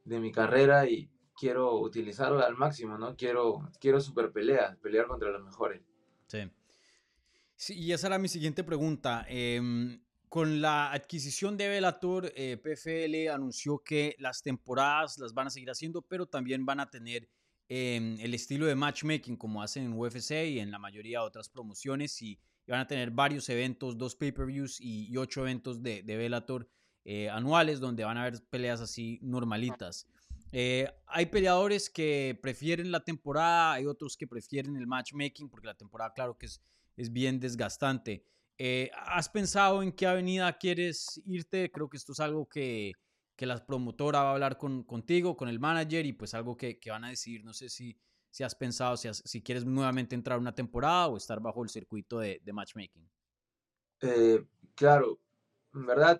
de 0.03 0.19
mi 0.19 0.33
carrera 0.33 0.85
y 0.85 1.09
quiero 1.33 1.79
utilizarlo 1.79 2.45
al 2.45 2.57
máximo, 2.57 2.97
¿no? 2.97 3.15
Quiero, 3.15 3.71
quiero 3.79 4.01
super 4.01 4.33
peleas, 4.33 4.75
pelear 4.79 5.07
contra 5.07 5.29
los 5.29 5.45
mejores. 5.45 5.81
Sí. 6.27 6.51
Sí, 7.55 7.73
y 7.73 7.93
esa 7.93 8.07
era 8.07 8.19
mi 8.19 8.27
siguiente 8.27 8.65
pregunta. 8.65 9.25
Eh, 9.29 9.61
con 10.27 10.59
la 10.59 10.91
adquisición 10.91 11.55
de 11.55 11.69
Bellator, 11.69 12.33
eh, 12.35 12.57
PFL 12.57 13.29
anunció 13.29 13.79
que 13.79 14.17
las 14.19 14.41
temporadas 14.41 15.17
las 15.19 15.33
van 15.33 15.47
a 15.47 15.51
seguir 15.51 15.69
haciendo, 15.69 16.01
pero 16.01 16.25
también 16.25 16.65
van 16.65 16.81
a 16.81 16.89
tener 16.89 17.29
em, 17.69 18.19
el 18.19 18.33
estilo 18.33 18.65
de 18.65 18.75
matchmaking 18.75 19.37
como 19.37 19.61
hacen 19.61 19.85
en 19.85 19.93
UFC 19.93 20.49
y 20.49 20.59
en 20.59 20.71
la 20.71 20.79
mayoría 20.79 21.19
de 21.19 21.25
otras 21.25 21.49
promociones 21.49 22.21
y, 22.21 22.39
van 22.67 22.81
a 22.81 22.87
tener 22.87 23.11
varios 23.11 23.47
eventos, 23.47 23.97
dos 23.97 24.13
pay-per-views 24.15 24.81
y, 24.81 25.15
ocho 25.15 25.39
eventos 25.39 25.81
de, 25.81 26.03
de 26.03 26.17
Bellator 26.17 26.67
eh, 27.05 27.29
anuales 27.29 27.79
donde 27.79 28.03
van 28.03 28.17
a 28.17 28.23
haber 28.23 28.43
peleas 28.49 28.81
así 28.81 29.17
normalitas. 29.21 30.05
Eh, 30.51 30.89
hay 31.05 31.27
peleadores 31.27 31.89
que 31.89 32.37
prefieren 32.41 32.91
la 32.91 32.99
temporada, 32.99 33.71
hay 33.71 33.85
otros 33.85 34.17
que 34.17 34.27
prefieren 34.27 34.75
el 34.75 34.87
matchmaking 34.87 35.49
porque 35.49 35.67
la 35.67 35.73
temporada 35.73 36.13
claro 36.13 36.37
que 36.37 36.47
es, 36.47 36.61
es 36.97 37.13
bien 37.13 37.39
desgastante. 37.39 38.25
Eh, 38.57 38.91
¿Has 38.93 39.29
pensado 39.29 39.83
en 39.83 39.93
qué 39.93 40.05
avenida 40.05 40.57
quieres 40.57 41.21
irte? 41.25 41.71
Creo 41.71 41.89
que 41.89 41.95
esto 41.95 42.11
es 42.11 42.19
algo 42.19 42.45
que, 42.49 42.91
que 43.37 43.45
la 43.45 43.63
promotora 43.65 44.23
va 44.23 44.31
a 44.31 44.33
hablar 44.33 44.57
con, 44.57 44.83
contigo, 44.83 45.37
con 45.37 45.47
el 45.47 45.59
manager 45.59 46.05
y 46.05 46.13
pues 46.13 46.33
algo 46.33 46.57
que, 46.57 46.79
que 46.79 46.89
van 46.89 47.05
a 47.05 47.09
decidir. 47.09 47.45
No 47.45 47.53
sé 47.53 47.69
si, 47.69 47.95
si 48.31 48.43
has 48.43 48.55
pensado 48.55 48.97
si, 48.97 49.07
si 49.13 49.41
quieres 49.43 49.63
nuevamente 49.63 50.15
entrar 50.15 50.39
una 50.39 50.55
temporada 50.55 51.07
o 51.07 51.17
estar 51.17 51.39
bajo 51.39 51.63
el 51.63 51.69
circuito 51.69 52.19
de, 52.19 52.41
matchmaking. 52.51 53.07
Eh, 54.01 54.43
claro, 54.75 55.19
verdad 55.71 56.19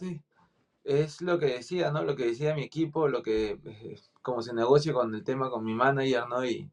es 0.84 1.22
lo 1.22 1.40
que 1.40 1.48
decía, 1.48 1.92
¿no? 1.92 2.04
Lo 2.04 2.16
que 2.16 2.28
decía 2.28 2.56
mi 2.56 2.64
equipo, 2.64 3.08
lo 3.08 3.24
que, 3.24 3.60
eh, 3.66 4.00
como 4.22 4.44
se 4.44 4.54
negocia 4.54 4.94
con 4.94 5.14
el 5.14 5.24
tema 5.24 5.50
con 5.50 5.64
mi 5.66 5.74
manager, 5.74 6.28
¿no? 6.30 6.46
Y, 6.46 6.70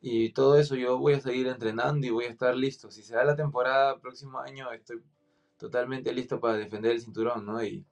y 0.00 0.30
todo 0.30 0.58
eso 0.58 0.74
yo 0.74 0.98
voy 0.98 1.14
a 1.14 1.20
seguir 1.20 1.46
entrenando 1.46 2.04
y 2.04 2.10
voy 2.10 2.24
a 2.24 2.30
estar 2.30 2.56
listo. 2.56 2.90
Si 2.90 3.02
se 3.02 3.14
da 3.14 3.22
la 3.22 3.36
temporada 3.36 4.00
próximo 4.00 4.40
año, 4.40 4.72
estoy 4.72 5.02
totalmente 5.56 6.12
listo 6.12 6.40
para 6.40 6.54
defender 6.54 6.92
el 6.92 7.00
cinturón, 7.00 7.46
¿no? 7.46 7.62
Y 7.62 7.84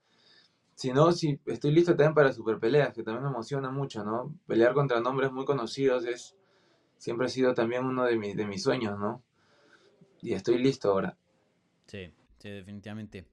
si 0.77 0.93
no, 0.93 1.11
si 1.11 1.39
estoy 1.47 1.71
listo 1.71 1.93
también 1.93 2.13
para 2.13 2.31
super 2.31 2.59
peleas, 2.59 2.93
que 2.93 3.01
también 3.01 3.23
me 3.23 3.29
emociona 3.29 3.71
mucho, 3.71 4.03
¿no? 4.03 4.35
Pelear 4.45 4.75
contra 4.75 5.01
nombres 5.01 5.31
muy 5.31 5.43
conocidos 5.43 6.05
es 6.05 6.35
siempre 6.99 7.25
ha 7.25 7.29
sido 7.29 7.55
también 7.55 7.83
uno 7.83 8.05
de, 8.05 8.15
mis, 8.15 8.35
de 8.35 8.45
mis 8.45 8.61
sueños, 8.61 8.99
¿no? 8.99 9.23
Y 10.21 10.33
estoy 10.33 10.59
listo 10.59 10.91
ahora. 10.91 11.17
Sí, 11.87 12.13
sí, 12.37 12.49
definitivamente. 12.49 13.25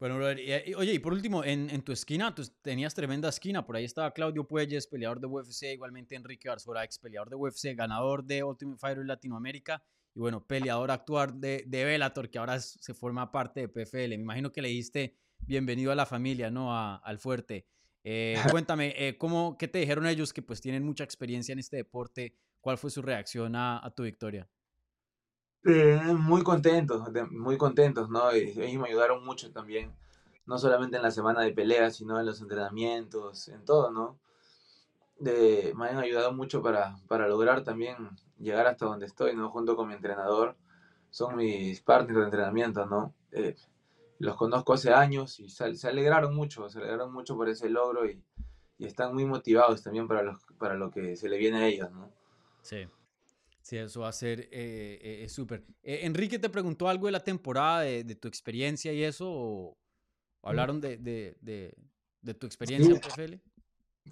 Bueno, 0.00 0.16
oye, 0.16 0.92
y 0.94 0.98
por 1.00 1.12
último, 1.12 1.44
en, 1.44 1.82
tu 1.82 1.92
esquina, 1.92 2.34
tú 2.34 2.42
tenías 2.62 2.94
tremenda 2.94 3.28
esquina. 3.28 3.66
Por 3.66 3.76
ahí 3.76 3.84
estaba 3.84 4.12
Claudio 4.12 4.48
Puelles, 4.48 4.86
peleador 4.86 5.20
de 5.20 5.26
UFC, 5.26 5.74
igualmente 5.74 6.14
Enrique 6.14 6.48
Arzora, 6.48 6.82
ex 6.82 6.98
peleador 6.98 7.28
de 7.28 7.36
UFC, 7.36 7.74
ganador 7.76 8.24
de 8.24 8.42
Ultimate 8.42 8.78
Fighter 8.78 9.04
Latinoamérica 9.04 9.82
y 10.14 10.20
bueno, 10.20 10.42
peleador 10.42 10.90
actual 10.90 11.38
de, 11.38 11.64
de 11.66 11.84
Bellator, 11.84 12.30
que 12.30 12.38
ahora 12.38 12.58
se 12.58 12.94
forma 12.94 13.30
parte 13.30 13.60
de 13.60 13.68
PFL. 13.68 14.16
Me 14.16 14.22
imagino 14.22 14.50
que 14.50 14.62
le 14.62 14.68
diste 14.68 15.14
bienvenido 15.46 15.92
a 15.92 15.94
la 15.94 16.06
familia, 16.06 16.50
¿no? 16.50 16.76
al 16.76 17.18
fuerte. 17.18 17.66
Eh, 18.02 18.34
cuéntame, 18.50 18.94
eh, 18.96 19.16
¿cómo, 19.18 19.56
¿qué 19.58 19.68
te 19.68 19.78
dijeron 19.78 20.06
ellos 20.06 20.32
que 20.32 20.42
pues 20.42 20.60
tienen 20.60 20.84
mucha 20.84 21.04
experiencia 21.04 21.52
en 21.52 21.58
este 21.58 21.76
deporte? 21.76 22.36
¿Cuál 22.60 22.78
fue 22.78 22.90
su 22.90 23.02
reacción 23.02 23.56
a, 23.56 23.92
tu 23.94 24.04
victoria? 24.04 24.48
Eh, 25.64 26.00
muy 26.18 26.42
contentos, 26.42 27.02
muy 27.30 27.56
contentos, 27.56 28.08
¿no? 28.08 28.30
Ellos 28.30 28.56
me 28.56 28.88
ayudaron 28.88 29.24
mucho 29.24 29.50
también, 29.52 29.94
no 30.46 30.58
solamente 30.58 30.96
en 30.96 31.02
la 31.02 31.10
semana 31.10 31.42
de 31.42 31.52
pelea, 31.52 31.90
sino 31.90 32.18
en 32.18 32.26
los 32.26 32.40
entrenamientos, 32.40 33.48
en 33.48 33.64
todo, 33.64 33.90
¿no? 33.90 34.18
De, 35.18 35.72
me 35.76 35.88
han 35.88 35.98
ayudado 35.98 36.32
mucho 36.32 36.62
para, 36.62 36.96
para 37.06 37.28
lograr 37.28 37.64
también 37.64 37.96
llegar 38.38 38.66
hasta 38.66 38.86
donde 38.86 39.06
estoy, 39.06 39.34
¿no? 39.36 39.50
Junto 39.50 39.76
con 39.76 39.88
mi 39.88 39.94
entrenador, 39.94 40.56
son 41.10 41.36
mis 41.36 41.80
partners 41.82 42.18
de 42.18 42.24
entrenamiento, 42.24 42.86
¿no? 42.86 43.14
Los 44.24 44.36
conozco 44.36 44.72
hace 44.72 44.92
años 44.92 45.38
y 45.40 45.48
se, 45.48 45.64
alegraron 45.86 46.34
mucho, 46.34 46.68
se 46.70 46.78
alegraron 46.78 47.12
mucho 47.12 47.36
por 47.36 47.48
ese 47.48 47.68
logro 47.68 48.08
y, 48.08 48.22
y, 48.78 48.86
están 48.86 49.14
muy 49.14 49.24
motivados 49.24 49.82
también 49.82 50.08
para, 50.08 50.22
los, 50.22 50.40
para 50.58 50.74
lo 50.74 50.90
que 50.90 51.16
se 51.16 51.28
le 51.28 51.38
viene 51.38 51.58
a 51.58 51.66
ellos, 51.66 51.90
¿no? 51.92 52.10
Sí. 52.62 52.86
Sí, 53.60 53.78
eso 53.78 54.00
va 54.00 54.08
a 54.08 54.12
ser 54.12 54.40
eh, 54.52 55.22
eh, 55.22 55.28
súper. 55.30 55.64
Eh, 55.82 56.00
Enrique 56.02 56.38
te 56.38 56.50
preguntó 56.50 56.86
algo 56.86 57.06
de 57.06 57.12
la 57.12 57.20
temporada, 57.20 57.80
de, 57.80 58.14
tu 58.14 58.28
experiencia 58.28 58.92
y 58.92 59.02
eso, 59.02 59.26
o 59.26 59.78
hablaron 60.42 60.82
de, 60.82 60.98
de, 60.98 61.74
de 62.20 62.34
tu 62.34 62.46
experiencia 62.46 62.92
en 62.92 63.00
PFL. 63.00 63.40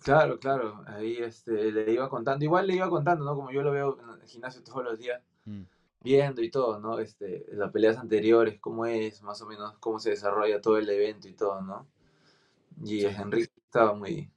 Claro, 0.00 0.38
claro, 0.38 0.82
ahí 0.86 1.18
este, 1.18 1.70
le 1.70 1.92
iba 1.92 2.08
contando, 2.08 2.44
igual 2.44 2.66
le 2.66 2.76
iba 2.76 2.88
contando, 2.88 3.24
¿no? 3.24 3.34
Como 3.34 3.50
yo 3.50 3.62
lo 3.62 3.72
veo 3.72 3.98
en 4.00 4.22
el 4.22 4.26
gimnasio 4.26 4.62
todos 4.62 4.84
los 4.84 4.98
días, 4.98 5.22
mm. 5.44 5.62
Viendo 6.02 6.42
y 6.42 6.50
todo, 6.50 6.78
¿no? 6.78 6.98
Este, 6.98 7.46
las 7.52 7.70
peleas 7.70 7.96
anteriores, 7.98 8.58
cómo 8.60 8.86
es, 8.86 9.22
más 9.22 9.40
o 9.42 9.46
menos, 9.46 9.74
cómo 9.78 9.98
se 9.98 10.10
desarrolla 10.10 10.60
todo 10.60 10.78
el 10.78 10.88
evento 10.88 11.28
y 11.28 11.34
todo, 11.34 11.60
¿no? 11.60 11.86
Y 12.84 13.04
Enrique 13.04 13.52
estaba 13.64 13.94
muy, 13.94 14.30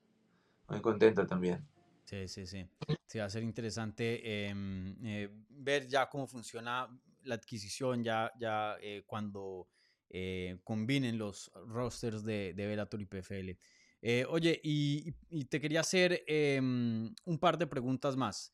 muy 0.67 0.81
contento 0.81 1.25
también. 1.25 1.65
Sí, 2.05 2.27
sí, 2.27 2.45
sí. 2.45 2.65
Sí, 3.07 3.19
va 3.19 3.25
a 3.25 3.29
ser 3.29 3.43
interesante 3.43 4.47
em, 4.47 4.95
eh, 5.03 5.29
ver 5.49 5.87
ya 5.87 6.07
cómo 6.07 6.27
funciona 6.27 6.87
la 7.23 7.35
adquisición, 7.35 8.03
ya, 8.03 8.31
ya 8.39 8.77
eh, 8.79 9.03
cuando 9.05 9.67
eh, 10.09 10.59
combinen 10.63 11.17
los 11.17 11.51
rosters 11.67 12.23
de, 12.23 12.53
de 12.53 12.67
Bellator 12.67 13.01
y 13.01 13.05
PFL. 13.05 13.57
oye, 14.29 14.59
y, 14.63 15.11
te 15.45 15.59
quería 15.59 15.79
hacer 15.79 16.23
em, 16.27 17.13
un 17.25 17.39
par 17.39 17.57
de 17.57 17.65
preguntas 17.65 18.15
más. 18.15 18.53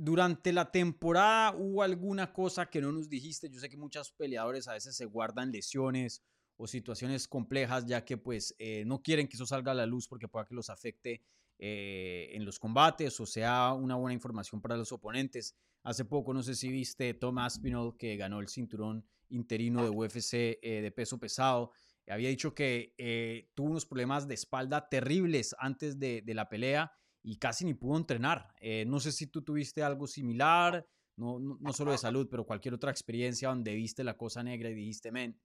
Durante 0.00 0.52
la 0.52 0.70
temporada 0.70 1.54
hubo 1.56 1.82
alguna 1.82 2.32
cosa 2.32 2.66
que 2.66 2.80
no 2.80 2.92
nos 2.92 3.08
dijiste. 3.08 3.50
Yo 3.50 3.60
sé 3.60 3.68
que 3.68 3.76
muchos 3.76 4.12
peleadores 4.12 4.68
a 4.68 4.74
veces 4.74 4.96
se 4.96 5.04
guardan 5.04 5.52
lesiones 5.52 6.22
o 6.56 6.66
situaciones 6.66 7.26
complejas 7.26 7.86
ya 7.86 8.04
que 8.04 8.16
pues 8.16 8.54
no 8.84 9.02
quieren 9.02 9.28
que 9.28 9.36
eso 9.36 9.46
salga 9.46 9.72
a 9.72 9.74
la 9.74 9.86
luz 9.86 10.06
porque 10.08 10.28
pueda 10.28 10.44
que 10.44 10.54
los 10.54 10.68
afecte 10.68 11.22
eh, 11.62 12.30
en 12.32 12.46
los 12.46 12.58
combates 12.58 13.20
o 13.20 13.26
sea 13.26 13.74
una 13.74 13.94
buena 13.94 14.14
información 14.14 14.62
para 14.62 14.78
los 14.78 14.92
oponentes. 14.92 15.54
Hace 15.82 16.06
poco, 16.06 16.32
no 16.32 16.42
sé 16.42 16.54
si 16.54 16.70
viste 16.70 17.12
Tom 17.12 17.36
Aspinall, 17.36 17.98
que 17.98 18.16
ganó 18.16 18.40
el 18.40 18.48
cinturón 18.48 19.06
interino 19.28 19.82
de 19.82 19.90
UFC 19.90 20.58
eh, 20.62 20.80
de 20.82 20.90
peso 20.90 21.18
pesado. 21.18 21.70
Había 22.08 22.30
dicho 22.30 22.54
que 22.54 22.94
eh, 22.96 23.50
tuvo 23.54 23.70
unos 23.70 23.84
problemas 23.84 24.26
de 24.26 24.34
espalda 24.34 24.88
terribles 24.88 25.54
antes 25.58 25.98
de, 25.98 26.22
la 26.26 26.48
pelea 26.48 26.92
y 27.22 27.36
casi 27.36 27.64
ni 27.64 27.74
pudo 27.74 27.98
entrenar. 27.98 28.54
no 28.86 29.00
sé 29.00 29.12
si 29.12 29.26
tú 29.26 29.42
tuviste 29.42 29.82
algo 29.82 30.06
similar, 30.06 30.86
no, 31.16 31.38
no, 31.38 31.72
solo 31.72 31.92
de 31.92 31.98
salud, 31.98 32.28
pero 32.30 32.46
cualquier 32.46 32.74
otra 32.74 32.90
experiencia 32.90 33.48
donde 33.48 33.74
viste 33.74 34.02
la 34.02 34.16
cosa 34.16 34.42
negra 34.42 34.70
y 34.70 34.74
dijiste, 34.74 35.12
men, 35.12 35.38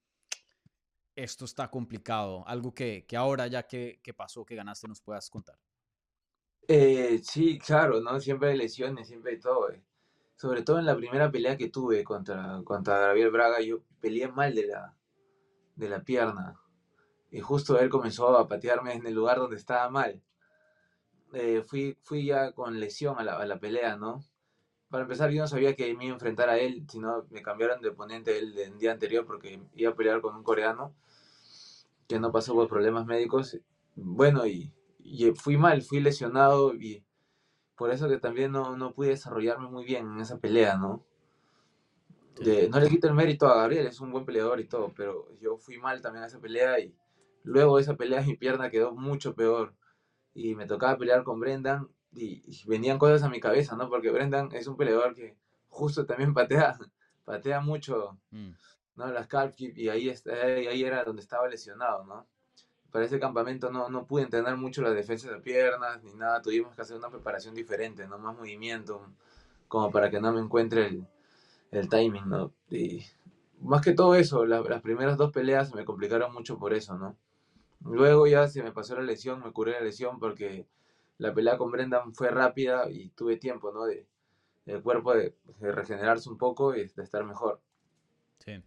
esto 1.15 1.45
está 1.45 1.69
complicado, 1.69 2.47
algo 2.47 2.73
que, 2.73 3.05
que 3.05 3.17
ahora 3.17 3.47
ya 3.47 3.63
que, 3.63 3.99
que, 4.03 4.13
pasó, 4.13 4.45
que 4.45 4.55
ganaste, 4.55 4.88
nos 4.88 5.01
puedas 5.01 5.29
contar. 5.29 5.57
Eh, 6.67 7.21
sí, 7.23 7.59
claro, 7.59 8.01
¿no? 8.01 8.19
Siempre 8.19 8.49
hay 8.49 8.57
lesiones, 8.57 9.07
siempre 9.07 9.33
hay 9.33 9.39
todo. 9.39 9.71
Eh. 9.71 9.81
Sobre 10.35 10.63
todo 10.63 10.79
en 10.79 10.85
la 10.85 10.95
primera 10.95 11.31
pelea 11.31 11.57
que 11.57 11.69
tuve 11.69 12.03
contra, 12.03 12.61
contra 12.63 12.99
Gabriel 12.99 13.31
Braga, 13.31 13.61
yo 13.61 13.81
peleé 14.01 14.27
mal 14.27 14.53
de 14.53 14.67
la, 14.67 14.97
de 15.75 15.89
la 15.89 16.03
pierna. 16.03 16.59
Y 17.31 17.39
justo 17.39 17.79
él 17.79 17.89
comenzó 17.89 18.38
a 18.38 18.47
patearme 18.47 18.93
en 18.93 19.05
el 19.05 19.13
lugar 19.13 19.38
donde 19.38 19.57
estaba 19.57 19.89
mal. 19.89 20.21
Eh, 21.37 21.63
fui, 21.67 21.97
fui 22.01 22.25
ya 22.25 22.53
con 22.53 22.79
lesión 22.79 23.19
a 23.19 23.23
la, 23.23 23.37
a 23.37 23.45
la 23.45 23.59
pelea, 23.59 23.97
¿no? 23.97 24.23
Para 24.89 25.03
empezar, 25.03 25.31
yo 25.31 25.41
no 25.41 25.47
sabía 25.49 25.75
que 25.75 25.93
me 25.93 26.05
iba 26.05 26.13
a 26.13 26.15
enfrentar 26.15 26.49
a 26.49 26.57
él, 26.57 26.85
sino 26.89 27.25
me 27.29 27.41
cambiaron 27.41 27.81
de 27.81 27.89
oponente 27.89 28.37
el, 28.37 28.57
el 28.57 28.77
día 28.77 28.93
anterior 28.93 29.25
porque 29.25 29.59
iba 29.73 29.91
a 29.91 29.95
pelear 29.95 30.21
con 30.21 30.33
un 30.33 30.43
coreano 30.43 30.95
que 32.07 32.19
no 32.19 32.31
pasó 32.31 32.53
por 32.53 32.69
problemas 32.69 33.05
médicos. 33.05 33.59
Bueno, 33.95 34.47
y, 34.47 34.71
fui 35.35 35.57
mal, 35.57 35.81
fui 35.81 35.99
lesionado 35.99 36.73
y 36.73 37.03
por 37.75 37.91
eso 37.91 38.07
que 38.07 38.17
también 38.17 38.53
no, 38.53 38.77
no 38.77 38.93
pude 38.93 39.09
desarrollarme 39.09 39.67
muy 39.67 39.83
bien 39.83 40.07
en 40.13 40.21
esa 40.21 40.39
pelea, 40.39 40.77
¿no? 40.77 41.05
no 42.69 42.79
le 42.79 42.89
quito 42.89 43.07
el 43.07 43.13
mérito 43.13 43.47
a 43.47 43.57
Gabriel, 43.57 43.87
es 43.87 43.99
un 43.99 44.11
buen 44.11 44.25
peleador 44.25 44.59
y 44.61 44.67
todo, 44.67 44.93
pero 44.95 45.27
yo 45.39 45.57
fui 45.57 45.77
mal 45.79 46.01
también 46.01 46.23
en 46.23 46.29
esa 46.29 46.39
pelea 46.39 46.79
y 46.79 46.93
luego 47.43 47.75
de 47.75 47.83
esa 47.83 47.95
pelea 47.95 48.21
mi 48.21 48.35
pierna 48.35 48.69
quedó 48.69 48.93
mucho 48.93 49.35
peor 49.35 49.73
y 50.35 50.53
me 50.53 50.67
tocaba 50.67 50.97
pelear 50.97 51.23
con 51.23 51.39
Brendan 51.39 51.87
y, 52.13 52.43
venían 52.67 52.99
cosas 52.99 53.23
a 53.23 53.29
mi 53.29 53.39
cabeza, 53.39 53.75
¿no? 53.75 53.89
Porque 53.89 54.11
Brendan 54.11 54.49
es 54.51 54.67
un 54.67 54.77
peleador 54.77 55.15
que 55.15 55.35
justo 55.69 56.05
también 56.05 56.33
patea, 56.33 56.77
patea 57.25 57.61
mucho, 57.61 58.19
mm. 58.31 58.51
¿no? 58.97 59.07
Las 59.07 59.27
calf 59.27 59.55
y 59.57 59.89
ahí, 59.89 60.09
ahí 60.09 60.83
era 60.83 61.03
donde 61.03 61.21
estaba 61.21 61.47
lesionado, 61.47 62.03
¿no? 62.03 62.27
Para 62.91 63.05
ese 63.05 63.19
campamento 63.19 63.71
no, 63.71 63.89
no 63.89 64.05
pude 64.05 64.23
entrenar 64.23 64.55
mucho 64.57 64.81
las 64.81 64.93
defensas 64.93 65.31
de 65.31 65.39
piernas 65.39 66.03
ni 66.03 66.13
nada, 66.13 66.41
tuvimos 66.41 66.75
que 66.75 66.81
hacer 66.81 66.97
una 66.97 67.09
preparación 67.09 67.55
diferente, 67.55 68.07
¿no? 68.07 68.19
Más 68.19 68.35
movimiento, 68.35 69.01
como 69.67 69.89
para 69.89 70.09
que 70.09 70.19
no 70.19 70.31
me 70.33 70.41
encuentre 70.41 70.87
el, 70.87 71.07
el 71.71 71.89
timing, 71.89 72.27
¿no? 72.27 72.53
Y 72.69 73.05
más 73.61 73.81
que 73.81 73.93
todo 73.93 74.15
eso, 74.15 74.45
las 74.45 74.81
primeras 74.81 75.17
dos 75.17 75.31
peleas 75.31 75.73
me 75.73 75.85
complicaron 75.85 76.33
mucho 76.33 76.57
por 76.57 76.73
eso, 76.73 76.97
¿no? 76.97 77.17
Luego 77.81 78.27
ya 78.27 78.47
se 78.47 78.63
me 78.63 78.71
pasó 78.71 78.95
la 78.95 79.03
lesión, 79.03 79.41
me 79.43 79.51
curé 79.51 79.73
la 79.73 79.81
lesión 79.81 80.19
porque 80.19 80.67
la 81.17 81.33
pelea 81.33 81.57
con 81.57 81.71
Brendan 81.71 82.13
fue 82.13 82.29
rápida 82.29 82.89
y 82.89 83.09
tuve 83.09 83.38
tiempo, 83.38 83.71
¿no? 83.71 83.85
De, 83.85 84.07
el 84.65 84.81
cuerpo 84.81 85.13
de, 85.13 85.35
regenerarse 85.59 86.29
un 86.29 86.38
poco 86.38 86.75
y 86.75 86.88
de 86.88 87.03
estar 87.03 87.23
mejor. 87.23 87.61
Sí. 88.39 88.61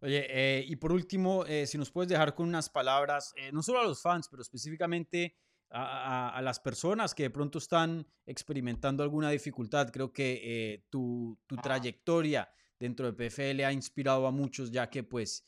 Oye, 0.00 0.26
eh, 0.28 0.64
y 0.66 0.76
por 0.76 0.92
último, 0.92 1.44
eh, 1.46 1.66
si 1.66 1.78
nos 1.78 1.90
puedes 1.90 2.08
dejar 2.08 2.34
con 2.34 2.48
unas 2.48 2.68
palabras, 2.68 3.32
eh, 3.36 3.50
no 3.52 3.62
solo 3.62 3.80
a 3.80 3.84
los 3.84 4.00
fans, 4.00 4.28
pero 4.28 4.42
específicamente 4.42 5.36
a, 5.70 6.30
a, 6.30 6.42
las 6.42 6.60
personas 6.60 7.14
que 7.14 7.24
de 7.24 7.30
pronto 7.30 7.58
están 7.58 8.06
experimentando 8.26 9.02
alguna 9.02 9.30
dificultad. 9.30 9.90
Creo 9.90 10.12
que 10.12 10.84
tu, 10.88 11.38
tu, 11.46 11.56
trayectoria 11.56 12.48
dentro 12.78 13.10
de 13.10 13.12
PFL 13.12 13.64
ha 13.64 13.72
inspirado 13.72 14.26
a 14.26 14.30
muchos, 14.30 14.70
ya 14.70 14.88
que 14.88 15.02
pues 15.02 15.44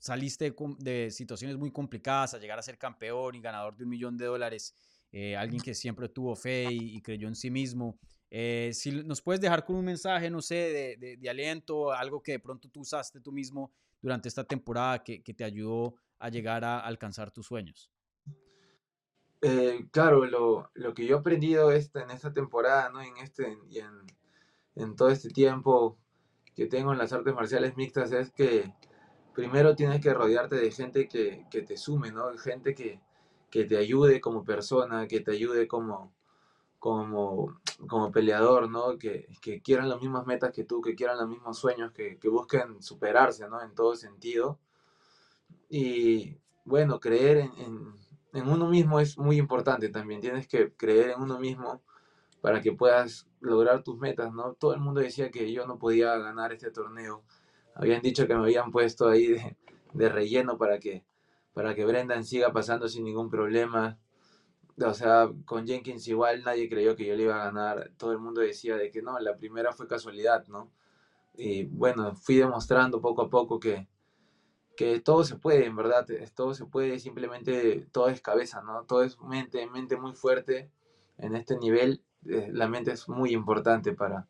saliste 0.00 0.54
de 0.78 1.10
situaciones 1.10 1.56
muy 1.56 1.70
complicadas 1.70 2.34
a 2.34 2.38
llegar 2.38 2.58
a 2.58 2.62
ser 2.62 2.78
campeón 2.78 3.34
y 3.34 3.40
ganador 3.40 3.76
de 3.76 3.84
un 3.84 3.90
millón 3.90 4.16
de 4.16 4.26
dólares. 4.26 4.74
alguien 5.36 5.60
que 5.60 5.74
siempre 5.74 6.08
tuvo 6.08 6.34
fe 6.36 6.68
y 6.70 7.00
creyó 7.02 7.28
en 7.28 7.36
sí 7.36 7.50
mismo. 7.50 7.98
Eh, 8.30 8.72
si 8.74 8.90
nos 9.04 9.22
puedes 9.22 9.40
dejar 9.40 9.64
con 9.64 9.76
un 9.76 9.84
mensaje, 9.84 10.30
no 10.30 10.42
sé, 10.42 10.96
de, 10.98 11.28
aliento, 11.28 11.92
algo 11.92 12.22
que 12.22 12.32
de 12.32 12.40
pronto 12.40 12.68
tú 12.68 12.80
usaste 12.80 13.20
tú 13.20 13.32
mismo 13.32 13.72
durante 14.00 14.28
esta 14.28 14.44
temporada 14.44 15.02
que, 15.02 15.20
te 15.20 15.44
ayudó 15.44 15.94
a 16.18 16.28
llegar 16.28 16.64
a 16.64 16.80
alcanzar 16.80 17.30
tus 17.30 17.46
sueños. 17.46 17.90
Eh, 19.42 19.86
claro, 19.92 20.24
lo, 20.24 20.70
lo, 20.74 20.94
que 20.94 21.06
yo 21.06 21.16
he 21.16 21.18
aprendido 21.20 21.70
este, 21.70 22.00
en 22.00 22.10
esta 22.10 22.32
temporada, 22.32 22.88
¿no? 22.90 23.00
En 23.00 23.16
este, 23.18 23.58
y 23.68 23.78
en, 23.78 24.96
todo 24.96 25.08
este 25.08 25.30
tiempo 25.30 25.98
que 26.54 26.66
tengo 26.66 26.92
en 26.92 26.98
las 26.98 27.12
artes 27.12 27.34
marciales 27.34 27.76
mixtas 27.76 28.12
es 28.12 28.30
que 28.32 28.72
primero 29.36 29.76
tienes 29.76 30.00
que 30.00 30.14
rodearte 30.14 30.56
de 30.56 30.70
gente 30.70 31.06
que, 31.06 31.44
que 31.50 31.60
te 31.60 31.76
sume, 31.76 32.10
¿no? 32.10 32.36
Gente 32.38 32.74
que, 32.74 33.02
que 33.50 33.66
te 33.66 33.76
ayude 33.76 34.18
como 34.18 34.42
persona, 34.42 35.06
que 35.06 35.20
te 35.20 35.32
ayude 35.32 35.68
como, 35.68 36.14
como, 36.78 37.60
como 37.86 38.10
peleador, 38.10 38.70
¿no? 38.70 38.96
Que, 38.96 39.28
que, 39.42 39.60
quieran 39.60 39.90
las 39.90 40.00
mismas 40.00 40.26
metas 40.26 40.52
que 40.52 40.64
tú, 40.64 40.80
que 40.80 40.94
quieran 40.94 41.18
los 41.18 41.28
mismos 41.28 41.58
sueños, 41.58 41.92
que, 41.92 42.18
que 42.18 42.30
busquen 42.30 42.82
superarse, 42.82 43.46
¿no? 43.46 43.60
En 43.60 43.74
todo 43.74 43.94
sentido. 43.94 44.58
Y 45.68 46.38
bueno, 46.64 46.98
creer 46.98 47.36
en, 47.36 47.52
en, 47.58 47.94
en, 48.32 48.48
uno 48.48 48.70
mismo 48.70 49.00
es 49.00 49.18
muy 49.18 49.36
importante 49.36 49.90
también. 49.90 50.22
Tienes 50.22 50.48
que 50.48 50.72
creer 50.72 51.10
en 51.10 51.20
uno 51.20 51.38
mismo 51.38 51.82
para 52.40 52.62
que 52.62 52.72
puedas 52.72 53.28
lograr 53.40 53.82
tus 53.82 53.98
metas, 53.98 54.32
¿no? 54.32 54.54
Todo 54.54 54.72
el 54.72 54.80
mundo 54.80 55.00
decía 55.00 55.30
que 55.30 55.52
yo 55.52 55.66
no 55.66 55.78
podía 55.78 56.16
ganar 56.16 56.54
este 56.54 56.70
torneo. 56.70 57.22
Habían 57.76 58.02
dicho 58.02 58.26
que 58.26 58.34
me 58.34 58.42
habían 58.42 58.72
puesto 58.72 59.08
ahí 59.08 59.28
de, 59.28 59.56
de 59.92 60.08
relleno 60.08 60.58
para 60.58 60.80
que, 60.80 61.04
para 61.54 61.74
que 61.74 61.84
Brendan 61.84 62.24
siga 62.24 62.52
pasando 62.52 62.88
sin 62.88 63.04
ningún 63.04 63.30
problema 63.30 63.98
o 64.84 64.94
sea, 64.94 65.30
con 65.46 65.66
Jenkins 65.66 66.06
igual 66.08 66.42
nadie 66.44 66.68
creyó 66.68 66.96
que 66.96 67.06
yo 67.06 67.14
le 67.14 67.24
iba 67.24 67.40
a 67.40 67.46
ganar. 67.46 67.92
Todo 67.96 68.12
el 68.12 68.18
mundo 68.18 68.40
decía 68.40 68.76
de 68.76 68.90
que 68.90 69.02
no, 69.02 69.18
la 69.18 69.36
primera 69.36 69.72
fue 69.72 69.86
casualidad, 69.86 70.46
¿no? 70.48 70.70
Y 71.34 71.64
bueno, 71.64 72.14
fui 72.16 72.36
demostrando 72.36 73.00
poco 73.00 73.22
a 73.22 73.30
poco 73.30 73.60
que, 73.60 73.88
que 74.76 75.00
todo 75.00 75.24
se 75.24 75.36
puede, 75.36 75.66
en 75.66 75.76
verdad, 75.76 76.06
todo 76.34 76.54
se 76.54 76.66
puede, 76.66 76.98
simplemente 76.98 77.86
todo 77.92 78.08
es 78.08 78.20
cabeza, 78.20 78.62
¿no? 78.62 78.84
Todo 78.84 79.02
es 79.02 79.18
mente, 79.20 79.66
mente 79.68 79.96
muy 79.96 80.12
fuerte 80.14 80.70
en 81.18 81.36
este 81.36 81.56
nivel. 81.58 82.02
Eh, 82.26 82.50
la 82.52 82.68
mente 82.68 82.92
es 82.92 83.08
muy 83.08 83.32
importante 83.32 83.92
para, 83.94 84.28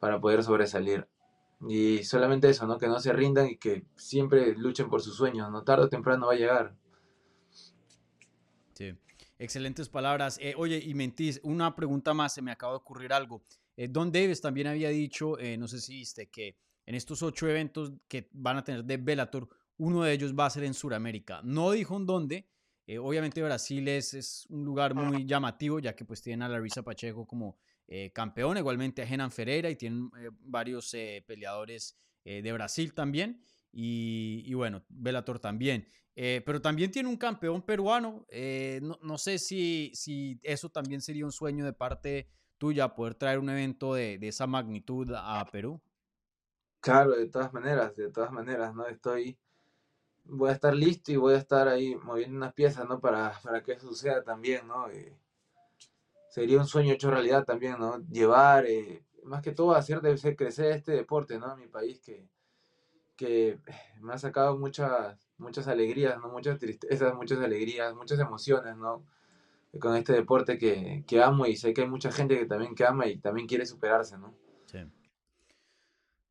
para 0.00 0.20
poder 0.20 0.42
sobresalir. 0.44 1.08
Y 1.68 2.04
solamente 2.04 2.48
eso, 2.48 2.66
¿no? 2.66 2.78
Que 2.78 2.88
no 2.88 2.98
se 3.00 3.12
rindan 3.12 3.48
y 3.48 3.56
que 3.56 3.84
siempre 3.96 4.54
luchen 4.56 4.88
por 4.88 5.02
sus 5.02 5.16
sueños, 5.16 5.50
¿no? 5.50 5.62
Tarde 5.62 5.84
o 5.84 5.88
temprano 5.88 6.28
va 6.28 6.32
a 6.32 6.36
llegar. 6.36 6.74
Sí. 8.72 8.94
Excelentes 9.38 9.88
palabras. 9.88 10.38
Eh, 10.40 10.54
oye, 10.56 10.82
y 10.84 10.94
mentís, 10.94 11.40
una 11.42 11.74
pregunta 11.76 12.14
más, 12.14 12.34
se 12.34 12.42
me 12.42 12.50
acaba 12.50 12.72
de 12.72 12.78
ocurrir 12.78 13.12
algo. 13.12 13.42
Eh, 13.76 13.88
Don 13.88 14.10
Davis 14.10 14.40
también 14.40 14.66
había 14.66 14.88
dicho, 14.88 15.38
eh, 15.38 15.56
no 15.56 15.68
sé 15.68 15.80
si 15.80 15.94
viste, 15.94 16.28
que 16.28 16.56
en 16.86 16.94
estos 16.94 17.22
ocho 17.22 17.48
eventos 17.48 17.92
que 18.08 18.28
van 18.32 18.56
a 18.56 18.64
tener 18.64 18.84
de 18.84 18.96
Bellator, 18.96 19.48
uno 19.76 20.02
de 20.02 20.12
ellos 20.12 20.34
va 20.38 20.46
a 20.46 20.50
ser 20.50 20.64
en 20.64 20.74
Sudamérica. 20.74 21.40
No 21.42 21.70
dijo 21.70 21.96
en 21.96 22.06
dónde. 22.06 22.48
obviamente 23.00 23.42
Brasil 23.42 23.86
es, 23.88 24.14
es, 24.14 24.46
un 24.50 24.64
lugar 24.64 24.94
muy 24.94 25.24
llamativo, 25.24 25.78
ya 25.78 25.94
que 25.94 26.04
pues 26.04 26.20
tienen 26.22 26.42
a 26.42 26.48
Larissa 26.48 26.82
Pacheco 26.82 27.26
como 27.26 27.56
campeón, 28.12 28.56
igualmente 28.56 29.02
a 29.02 29.06
Genan 29.06 29.32
Ferreira 29.32 29.68
y 29.68 29.76
tienen 29.76 30.10
varios 30.40 30.94
peleadores 31.26 31.96
de 32.24 32.52
Brasil 32.52 32.94
también. 32.94 33.42
Y, 33.72 34.52
bueno, 34.54 34.82
Bellator 34.88 35.38
también. 35.38 35.86
Eh, 36.16 36.42
pero 36.44 36.60
también 36.60 36.90
tiene 36.90 37.08
un 37.08 37.16
campeón 37.16 37.62
peruano. 37.62 38.26
Eh, 38.28 38.80
no, 38.82 39.18
sé 39.18 39.38
si, 39.38 39.90
si 39.94 40.40
eso 40.42 40.68
también 40.68 41.00
sería 41.00 41.24
un 41.24 41.32
sueño 41.32 41.64
de 41.64 41.72
parte 41.72 42.28
tuya, 42.58 42.94
poder 42.94 43.14
traer 43.14 43.38
un 43.38 43.48
evento 43.48 43.94
de, 43.94 44.18
de, 44.18 44.28
esa 44.28 44.46
magnitud 44.46 45.10
a 45.16 45.44
Perú. 45.50 45.80
Claro, 46.80 47.12
de 47.12 47.28
todas 47.28 47.52
maneras, 47.52 47.96
de 47.96 48.10
todas 48.10 48.32
maneras, 48.32 48.74
¿no? 48.74 48.86
Estoy, 48.86 49.38
voy 50.24 50.50
a 50.50 50.52
estar 50.52 50.74
listo 50.74 51.12
y 51.12 51.16
voy 51.16 51.34
a 51.34 51.38
estar 51.38 51.68
ahí 51.68 51.94
moviendo 51.94 52.36
unas 52.36 52.52
piezas, 52.52 52.86
¿no? 52.88 53.00
Para, 53.00 53.38
para 53.42 53.62
que 53.62 53.72
eso 53.72 53.88
suceda 53.88 54.22
también, 54.22 54.66
¿no? 54.66 54.88
Sería 56.30 56.58
un 56.58 56.66
sueño 56.66 56.94
hecho 56.94 57.10
realidad 57.10 57.44
también, 57.44 57.78
¿no? 57.78 57.98
Llevar, 58.08 58.66
eh, 58.66 59.04
más 59.24 59.42
que 59.42 59.52
todo, 59.52 59.74
hacer 59.74 60.00
crecer 60.36 60.72
este 60.72 60.92
deporte, 60.92 61.38
¿no? 61.38 61.56
Mi 61.56 61.68
país 61.68 62.00
que, 62.00 62.26
que 63.16 63.58
me 64.00 64.14
ha 64.14 64.18
sacado 64.18 64.58
muchas 64.58 65.30
muchas 65.40 65.66
alegrías, 65.68 66.18
¿no? 66.20 66.28
Muchas 66.28 66.58
tristezas, 66.58 67.14
muchas 67.14 67.40
alegrías, 67.40 67.94
muchas 67.94 68.18
emociones, 68.20 68.76
¿no? 68.76 69.04
Con 69.80 69.96
este 69.96 70.12
deporte 70.12 70.58
que, 70.58 71.04
que 71.06 71.22
amo 71.22 71.46
y 71.46 71.56
sé 71.56 71.72
que 71.72 71.82
hay 71.82 71.88
mucha 71.88 72.12
gente 72.12 72.38
que 72.38 72.46
también 72.46 72.74
que 72.74 72.84
ama 72.84 73.06
y 73.06 73.18
también 73.18 73.46
quiere 73.46 73.66
superarse, 73.66 74.18
¿no? 74.18 74.34
Sí. 74.66 74.78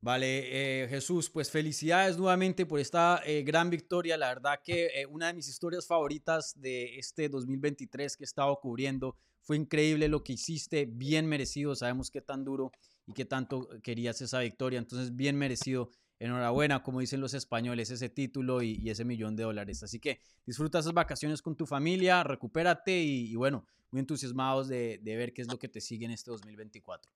Vale, 0.02 0.84
eh, 0.84 0.88
Jesús, 0.88 1.28
pues 1.28 1.50
felicidades 1.50 2.16
nuevamente 2.16 2.64
por 2.64 2.80
esta 2.80 3.20
eh, 3.26 3.42
gran 3.42 3.68
victoria. 3.68 4.16
La 4.16 4.28
verdad 4.28 4.60
que 4.64 4.86
eh, 4.86 5.06
una 5.06 5.26
de 5.26 5.34
mis 5.34 5.48
historias 5.48 5.86
favoritas 5.86 6.58
de 6.58 6.98
este 6.98 7.28
2023 7.28 8.16
que 8.16 8.24
he 8.24 8.26
estado 8.26 8.58
cubriendo 8.60 9.16
fue 9.42 9.56
increíble 9.56 10.08
lo 10.08 10.22
que 10.22 10.34
hiciste, 10.34 10.86
bien 10.86 11.26
merecido. 11.26 11.74
Sabemos 11.74 12.10
qué 12.10 12.20
tan 12.20 12.44
duro 12.44 12.72
y 13.06 13.12
qué 13.12 13.24
tanto 13.24 13.68
querías 13.82 14.20
esa 14.20 14.40
victoria, 14.40 14.78
entonces 14.78 15.16
bien 15.16 15.36
merecido 15.36 15.90
enhorabuena, 16.18 16.82
como 16.82 17.00
dicen 17.00 17.20
los 17.20 17.32
españoles, 17.32 17.90
ese 17.90 18.10
título 18.10 18.62
y, 18.62 18.90
ese 18.90 19.04
millón 19.04 19.36
de 19.36 19.44
dólares. 19.44 19.82
Así 19.82 19.98
que 19.98 20.20
disfruta 20.44 20.78
esas 20.78 20.92
vacaciones 20.92 21.40
con 21.40 21.56
tu 21.56 21.66
familia, 21.66 22.22
recupérate 22.22 23.00
y, 23.00 23.34
bueno, 23.36 23.66
muy 23.90 24.00
entusiasmados 24.00 24.68
de, 24.68 25.00
de 25.02 25.16
ver 25.16 25.32
qué 25.32 25.42
es 25.42 25.50
lo 25.50 25.58
que 25.58 25.68
te 25.68 25.80
sigue 25.80 26.04
en 26.04 26.12
este 26.12 26.30
2024. 26.30 27.10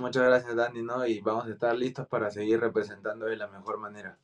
Muchas 0.00 0.22
gracias, 0.22 0.56
Dani, 0.56 0.82
¿no? 0.82 1.06
Y 1.06 1.20
vamos 1.20 1.46
a 1.46 1.50
estar 1.50 1.76
listos 1.76 2.06
para 2.08 2.30
seguir 2.30 2.60
representando 2.60 3.26
de 3.26 3.36
la 3.36 3.48
mejor 3.48 3.78
manera. 3.78 4.18